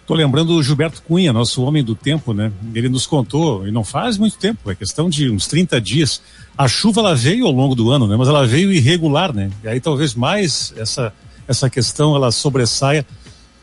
[0.00, 2.50] Estou lembrando o Gilberto Cunha, nosso homem do tempo, né?
[2.74, 6.22] Ele nos contou, e não faz muito tempo, é questão de uns 30 dias.
[6.56, 8.16] A chuva ela veio ao longo do ano, né?
[8.16, 9.50] Mas ela veio irregular, né?
[9.62, 11.12] E aí talvez mais essa,
[11.48, 13.04] essa questão ela sobressaia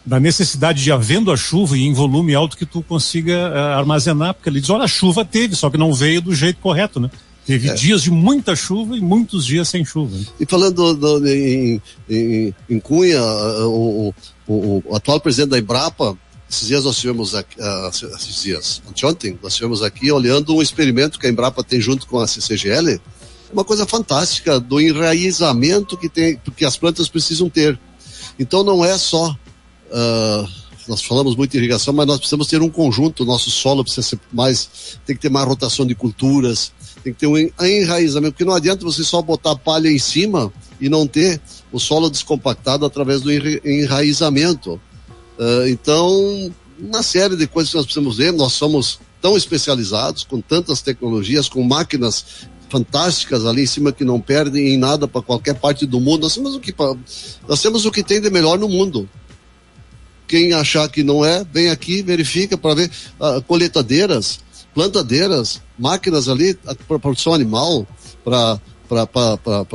[0.06, 4.34] da necessidade de havendo a chuva e em volume alto que tu consiga uh, armazenar,
[4.34, 7.10] porque ele diz, olha, a chuva teve, só que não veio do jeito correto, né?
[7.46, 7.74] Teve é.
[7.74, 10.16] dias de muita chuva e muitos dias sem chuva.
[10.16, 10.26] Né?
[10.40, 14.14] E falando do, do, em, em, em, Cunha, o,
[14.48, 16.18] o, o, atual presidente da Embrapa,
[16.50, 21.20] esses dias nós tivemos aqui, uh, esses dias, ontem, nós tivemos aqui olhando um experimento
[21.20, 23.00] que a Embrapa tem junto com a CCGL,
[23.56, 27.80] uma coisa fantástica do enraizamento que tem, que as plantas precisam ter.
[28.38, 30.50] Então não é só, uh,
[30.90, 34.06] nós falamos muito de irrigação, mas nós precisamos ter um conjunto, o nosso solo precisa
[34.06, 38.44] ser mais, tem que ter mais rotação de culturas, tem que ter um enraizamento, porque
[38.44, 40.52] não adianta você só botar palha em cima
[40.82, 41.40] e não ter
[41.72, 44.74] o solo descompactado através do enraizamento.
[45.40, 50.42] Uh, então, uma série de coisas que nós precisamos ver, nós somos tão especializados, com
[50.42, 55.56] tantas tecnologias, com máquinas fantásticas ali em cima que não perdem em nada para qualquer
[55.56, 56.24] parte do mundo.
[56.24, 56.74] Nós temos o que
[57.48, 59.10] nós temos o que tem de melhor no mundo.
[60.28, 64.40] Quem achar que não é, vem aqui, verifica para ver uh, coletadeiras,
[64.74, 66.58] plantadeiras, máquinas ali
[66.88, 67.88] para produção animal,
[68.24, 68.60] para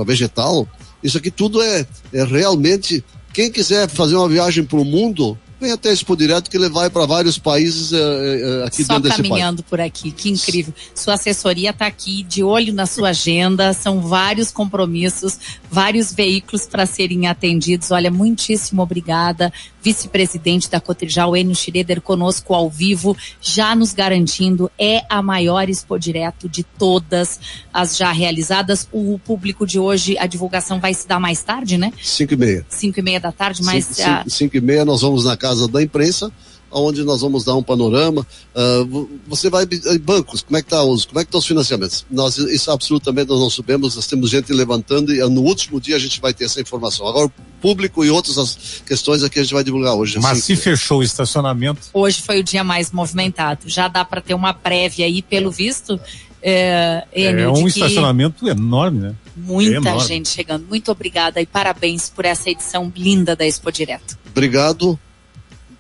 [0.05, 0.69] vegetal.
[1.03, 3.05] Isso aqui tudo é, é realmente.
[3.33, 6.89] Quem quiser fazer uma viagem para o mundo, vem até Expo Direto que ele vai
[6.89, 10.73] para vários países é, aqui Só dentro desse caminhando por aqui, que incrível.
[10.95, 15.39] Sua assessoria está aqui, de olho na sua agenda, são vários compromissos,
[15.71, 17.91] vários veículos para serem atendidos.
[17.91, 19.53] Olha, muitíssimo obrigada
[19.83, 25.99] vice-presidente da Cotrijal, Enio Schroeder, conosco ao vivo, já nos garantindo, é a maior Expo
[25.99, 27.41] Direto de todas
[27.73, 28.89] as já realizadas.
[28.93, 31.93] O público de hoje, a divulgação vai se dar mais tarde, né?
[32.03, 32.67] Cinco e meia.
[32.69, 33.85] Cinco e meia da tarde, mas...
[33.87, 36.31] Cinco, cinco, cinco e meia nós vamos na Casa da Imprensa,
[36.71, 38.27] onde nós vamos dar um panorama.
[38.55, 39.67] Uh, você vai
[40.01, 42.07] bancos, como é que está os, como é que estão os financiamentos?
[42.11, 45.99] Nós isso absolutamente nós não sabemos, nós temos gente levantando e no último dia a
[45.99, 47.07] gente vai ter essa informação.
[47.07, 50.19] Agora o público e outras questões aqui a gente vai divulgar hoje.
[50.19, 51.89] Mas assim, se fechou o estacionamento?
[51.93, 53.69] Hoje foi o dia mais movimentado.
[53.69, 56.01] Já dá para ter uma prévia aí, pelo visto.
[56.43, 59.15] É, é um estacionamento enorme, né?
[59.37, 60.09] Muita é enorme.
[60.09, 60.67] gente chegando.
[60.67, 64.19] Muito obrigada e parabéns por essa edição linda da Expo Direto.
[64.31, 64.99] Obrigado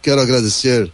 [0.02, 0.90] quero agradecer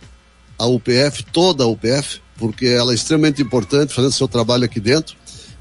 [0.59, 5.17] a UPF, toda a UPF, porque ela é extremamente importante fazendo seu trabalho aqui dentro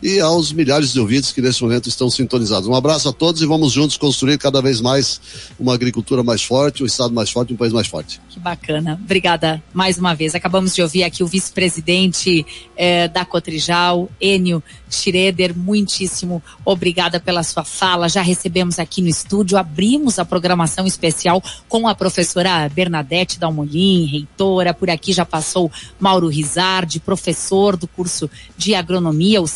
[0.06, 2.68] e aos milhares de ouvintes que nesse momento estão sintonizados.
[2.68, 5.20] Um abraço a todos e vamos juntos construir cada vez mais
[5.60, 8.22] uma agricultura mais forte, um estado mais forte, um país mais forte.
[8.30, 9.00] Que bacana.
[9.04, 10.36] Obrigada mais uma vez.
[10.36, 12.46] Acabamos de ouvir aqui o vice-presidente
[12.78, 14.62] eh, da Cotrijal, Enio
[14.96, 18.08] Schroeder, muitíssimo obrigada pela sua fala.
[18.08, 24.74] Já recebemos aqui no estúdio, abrimos a programação especial com a professora Bernadette Dalmolin, reitora.
[24.74, 29.48] Por aqui já passou Mauro Rizardi, professor do curso de agronomia, o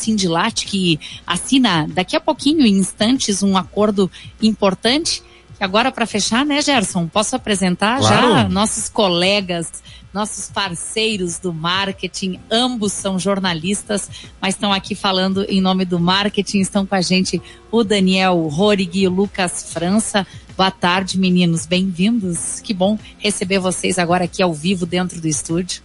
[0.48, 4.10] Que assina daqui a pouquinho, em instantes, um acordo
[4.40, 5.22] importante.
[5.58, 7.06] Agora, para fechar, né, Gerson?
[7.06, 8.32] Posso apresentar claro.
[8.32, 9.70] já nossos colegas
[10.12, 14.10] nossos parceiros do marketing, ambos são jornalistas,
[14.40, 16.60] mas estão aqui falando em nome do marketing.
[16.60, 20.26] Estão com a gente o Daniel Rorig e o Lucas França.
[20.56, 22.60] Boa tarde, meninos, bem-vindos.
[22.60, 25.82] Que bom receber vocês agora aqui ao vivo dentro do estúdio.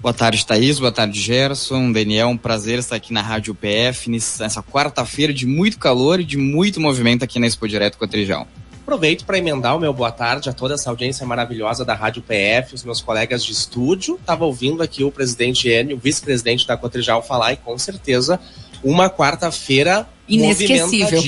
[0.00, 0.78] Boa tarde, Thaís.
[0.78, 1.92] Boa tarde, Gerson.
[1.92, 6.38] Daniel, um prazer estar aqui na Rádio PF nessa quarta-feira de muito calor e de
[6.38, 8.46] muito movimento aqui na Expo Direto com a.
[8.80, 12.74] Aproveito para emendar o meu boa tarde a toda essa audiência maravilhosa da Rádio PF,
[12.74, 14.14] os meus colegas de estúdio.
[14.14, 18.40] Estava ouvindo aqui o presidente Enio, o vice-presidente da Cotrijal, falar e com certeza
[18.82, 21.22] uma quarta-feira inesquecível.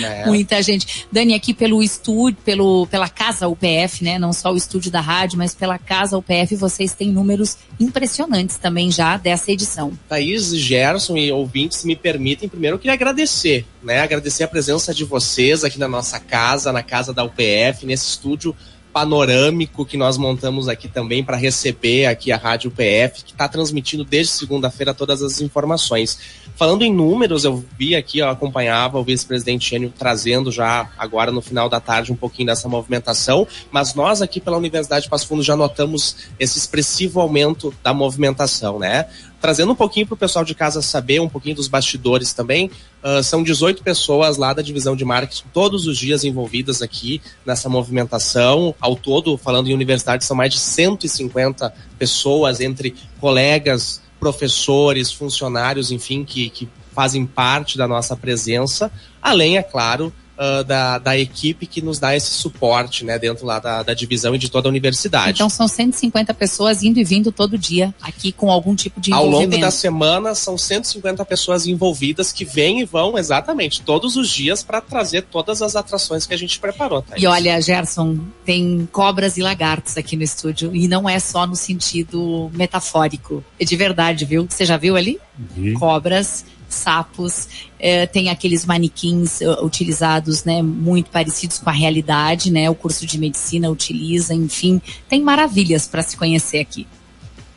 [0.00, 0.24] né?
[0.26, 1.06] Muita gente.
[1.12, 4.18] Dani, aqui pelo estúdio, pelo, pela casa UPF, né?
[4.18, 8.90] Não só o estúdio da rádio, mas pela casa UPF, vocês têm números impressionantes também
[8.90, 9.92] já dessa edição.
[10.08, 14.00] Thaís, Gerson e ouvintes, me permitem, primeiro eu queria agradecer, né?
[14.00, 18.56] Agradecer a presença de vocês aqui na nossa casa, na casa da UPF, nesse estúdio
[18.96, 24.02] panorâmico que nós montamos aqui também para receber aqui a Rádio PF, que está transmitindo
[24.04, 26.18] desde segunda-feira todas as informações.
[26.56, 31.42] Falando em números, eu vi aqui, eu acompanhava o vice-presidente Gênio trazendo já agora no
[31.42, 35.42] final da tarde um pouquinho dessa movimentação, mas nós aqui pela Universidade de Passo Fundo
[35.42, 39.04] já notamos esse expressivo aumento da movimentação, né?
[39.40, 42.70] trazendo um pouquinho para o pessoal de casa saber um pouquinho dos bastidores também,
[43.02, 47.68] uh, são 18 pessoas lá da divisão de marketing todos os dias envolvidas aqui nessa
[47.68, 48.74] movimentação.
[48.80, 56.24] Ao todo, falando em universidade, são mais de 150 pessoas entre colegas, professores, funcionários, enfim,
[56.24, 58.90] que, que fazem parte da nossa presença,
[59.20, 63.58] além, é claro, uh, da, da equipe que nos dá esse suporte, né, dentro lá
[63.58, 65.32] da, da divisão e de toda a universidade.
[65.32, 69.36] Então são 150 pessoas indo e vindo todo dia aqui com algum tipo de envolvimento.
[69.36, 74.28] Ao longo da semana são 150 pessoas envolvidas que vêm e vão exatamente todos os
[74.28, 77.02] dias para trazer todas as atrações que a gente preparou.
[77.02, 77.22] Thaís.
[77.22, 81.56] E olha, Gerson, tem cobras e lagartos aqui no estúdio e não é só no
[81.56, 84.46] sentido metafórico, é de verdade, viu?
[84.48, 85.18] Você já viu ali?
[85.56, 85.74] Uhum.
[85.74, 87.48] Cobras sapos,
[87.78, 93.06] é, tem aqueles manequins uh, utilizados, né, muito parecidos com a realidade, né, o curso
[93.06, 96.86] de medicina utiliza, enfim, tem maravilhas para se conhecer aqui.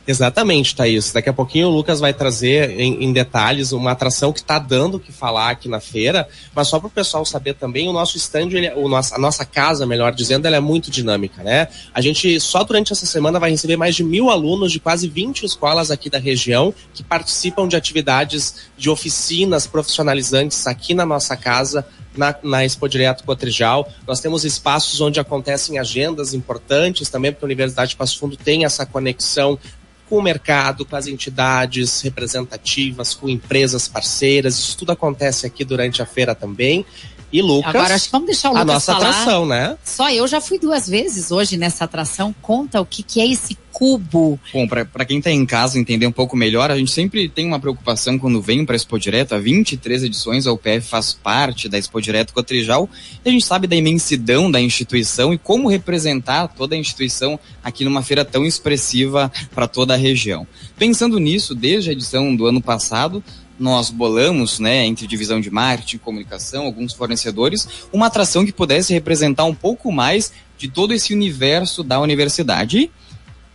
[0.09, 1.11] Exatamente, Thaís.
[1.11, 4.95] Daqui a pouquinho o Lucas vai trazer em, em detalhes uma atração que está dando
[4.95, 8.17] o que falar aqui na feira, mas só para o pessoal saber também, o nosso
[8.75, 11.67] o nosso, a nossa casa, melhor dizendo, ela é muito dinâmica, né?
[11.93, 15.45] A gente só durante essa semana vai receber mais de mil alunos de quase 20
[15.45, 21.85] escolas aqui da região que participam de atividades de oficinas profissionalizantes aqui na nossa casa,
[22.17, 23.87] na, na Expo Direto Cotrijal.
[24.07, 28.65] Nós temos espaços onde acontecem agendas importantes também, porque a Universidade de Passo Fundo tem
[28.65, 29.59] essa conexão
[30.09, 34.57] com o mercado, com as entidades representativas, com empresas parceiras.
[34.57, 36.85] Isso tudo acontece aqui durante a feira também.
[37.31, 39.09] E Lucas, Agora acho que vamos deixar o Lucas a nossa falar.
[39.09, 39.77] atração, né?
[39.83, 42.33] Só eu já fui duas vezes hoje nessa atração.
[42.41, 44.37] Conta o que, que é esse cubo.
[44.51, 47.61] Bom, para quem está em casa entender um pouco melhor, a gente sempre tem uma
[47.61, 49.33] preocupação quando vem para a Expo Direto.
[49.33, 52.89] Há 23 edições, a UPF faz parte da Expo Direto Cotrijal.
[53.23, 57.85] E a gente sabe da imensidão da instituição e como representar toda a instituição aqui
[57.85, 60.45] numa feira tão expressiva para toda a região.
[60.77, 63.23] Pensando nisso, desde a edição do ano passado,
[63.57, 69.45] nós bolamos, né, entre divisão de marketing, comunicação, alguns fornecedores, uma atração que pudesse representar
[69.45, 72.79] um pouco mais de todo esse universo da universidade.
[72.79, 72.91] E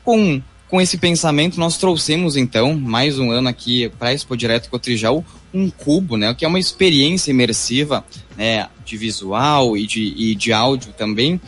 [0.04, 5.24] com, com esse pensamento, nós trouxemos então, mais um ano aqui para Expo Direto Cotrijal,
[5.52, 8.04] um cubo, né, que é uma experiência imersiva,
[8.36, 11.40] né, de visual e de, e de áudio também,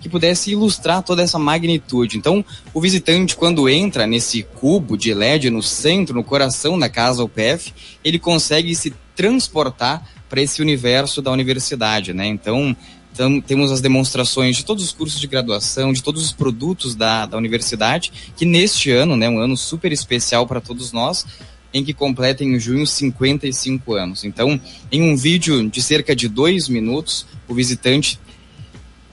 [0.00, 2.18] que pudesse ilustrar toda essa magnitude.
[2.18, 2.44] Então,
[2.74, 7.72] o visitante, quando entra nesse cubo de LED no centro, no coração da casa UPF,
[8.04, 12.26] ele consegue se transportar para esse universo da universidade, né?
[12.26, 12.76] Então,
[13.14, 17.26] então, temos as demonstrações de todos os cursos de graduação, de todos os produtos da,
[17.26, 21.24] da universidade, que neste ano, né, um ano super especial para todos nós,
[21.72, 24.24] em que completa em junho 55 anos.
[24.24, 24.60] Então,
[24.90, 28.18] em um vídeo de cerca de dois minutos, o visitante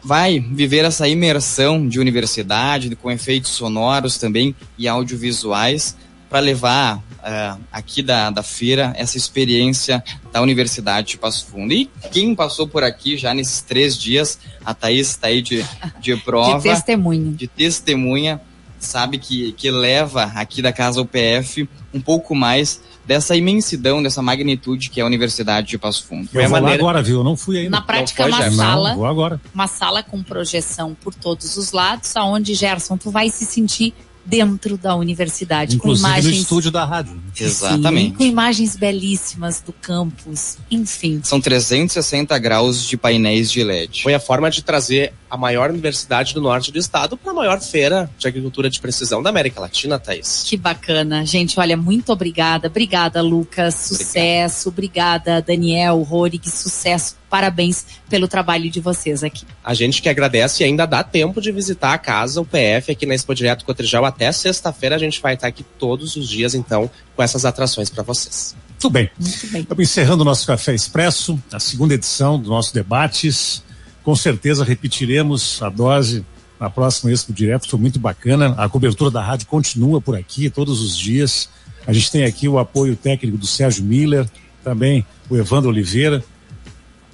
[0.04, 5.96] vai viver essa imersão de universidade, com efeitos sonoros também e audiovisuais,
[6.32, 10.02] para levar uh, aqui da, da feira essa experiência
[10.32, 11.74] da Universidade de Passo Fundo.
[11.74, 15.66] E quem passou por aqui já nesses três dias, a Thaís está aí de,
[16.00, 16.58] de prova.
[16.58, 17.34] De testemunha.
[17.34, 18.40] De testemunha,
[18.80, 24.90] sabe que, que leva aqui da Casa UPF um pouco mais dessa imensidão, dessa magnitude
[24.90, 26.30] que é a Universidade de Passo Fundo.
[26.34, 26.82] Eu vou maneira...
[26.82, 27.18] agora, viu?
[27.18, 27.72] Eu não fui ainda.
[27.72, 28.52] Na prática, uma já.
[28.52, 29.42] sala, não, vou agora.
[29.54, 33.94] uma sala com projeção por todos os lados, aonde Gerson, tu vai se sentir
[34.32, 36.36] dentro da universidade, Inclusive com imagens.
[36.36, 37.22] no estúdio da rádio.
[37.38, 38.12] Exatamente.
[38.12, 41.20] Sim, com imagens belíssimas do campus, enfim.
[41.22, 44.02] São 360 graus de painéis de LED.
[44.04, 47.62] Foi a forma de trazer a maior universidade do norte do estado para a maior
[47.62, 50.44] feira de agricultura de precisão da América Latina, Thaís.
[50.46, 51.26] Que bacana.
[51.26, 52.68] Gente, olha, muito obrigada.
[52.68, 53.76] Obrigada, Lucas.
[53.76, 54.68] Sucesso.
[54.68, 56.50] Obrigada, Daniel, Rorig.
[56.50, 57.16] Sucesso.
[57.30, 59.46] Parabéns pelo trabalho de vocês aqui.
[59.64, 63.06] A gente que agradece e ainda dá tempo de visitar a casa, o PF, aqui
[63.06, 64.04] na Expo Direto Cotrijal.
[64.04, 68.04] Até sexta-feira a gente vai estar aqui todos os dias, então, com essas atrações para
[68.04, 68.54] vocês.
[68.68, 69.10] Muito bem.
[69.18, 69.62] Muito bem.
[69.62, 73.64] Estamos encerrando o nosso Café Expresso, a segunda edição do nosso debates.
[74.04, 76.26] Com certeza repetiremos a dose
[76.60, 78.54] na próxima Expo Direto, foi muito bacana.
[78.58, 81.50] A cobertura da rádio continua por aqui todos os dias.
[81.88, 84.28] A gente tem aqui o apoio técnico do Sérgio Miller,
[84.64, 86.24] também o Evandro Oliveira,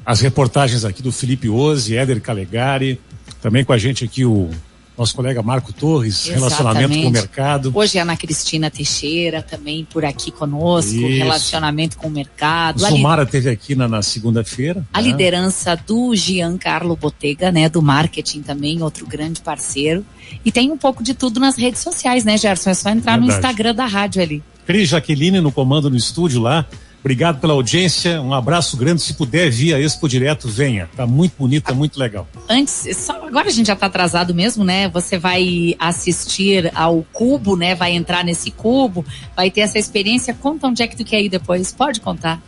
[0.05, 2.99] as reportagens aqui do Felipe Ozzi, Éder Calegari,
[3.41, 4.49] também com a gente aqui o
[4.97, 6.39] nosso colega Marco Torres, Exatamente.
[6.39, 7.71] relacionamento com o mercado.
[7.75, 11.19] Hoje a Ana Cristina Teixeira também por aqui conosco, Isso.
[11.19, 12.77] relacionamento com o mercado.
[12.77, 13.29] O Sumara li...
[13.29, 14.83] teve aqui na, na segunda-feira.
[14.91, 15.07] A né?
[15.09, 20.03] liderança do Giancarlo Botega, né, do marketing também, outro grande parceiro.
[20.43, 22.71] E tem um pouco de tudo nas redes sociais, né, Gerson?
[22.71, 23.27] É só entrar Verdade.
[23.27, 24.43] no Instagram da rádio ali.
[24.65, 26.65] Cris Jaqueline no comando no estúdio lá.
[27.07, 29.01] Obrigado pela audiência, um abraço grande.
[29.01, 30.89] Se puder vir a Expo Direto, venha.
[30.93, 32.27] Tá muito bonita, muito legal.
[32.49, 34.89] Antes, só, agora a gente já tá atrasado mesmo, né?
[34.89, 37.75] Você vai assistir ao cubo, né?
[37.75, 39.05] Vai entrar nesse cubo,
[39.37, 40.33] vai ter essa experiência.
[40.33, 41.71] Conta onde é que tu quer ir depois.
[41.71, 42.41] Pode contar.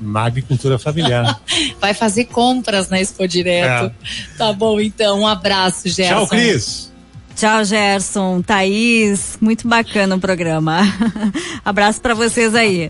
[0.00, 1.40] Na agricultura familiar.
[1.80, 3.86] vai fazer compras na Expo Direto.
[3.86, 4.38] É.
[4.38, 5.22] Tá bom, então.
[5.22, 6.14] Um abraço, Gerson.
[6.14, 6.92] Tchau, Cris.
[7.34, 9.36] Tchau, Gerson, Thaís.
[9.40, 10.82] Muito bacana o programa.
[11.64, 12.88] Abraço para vocês aí.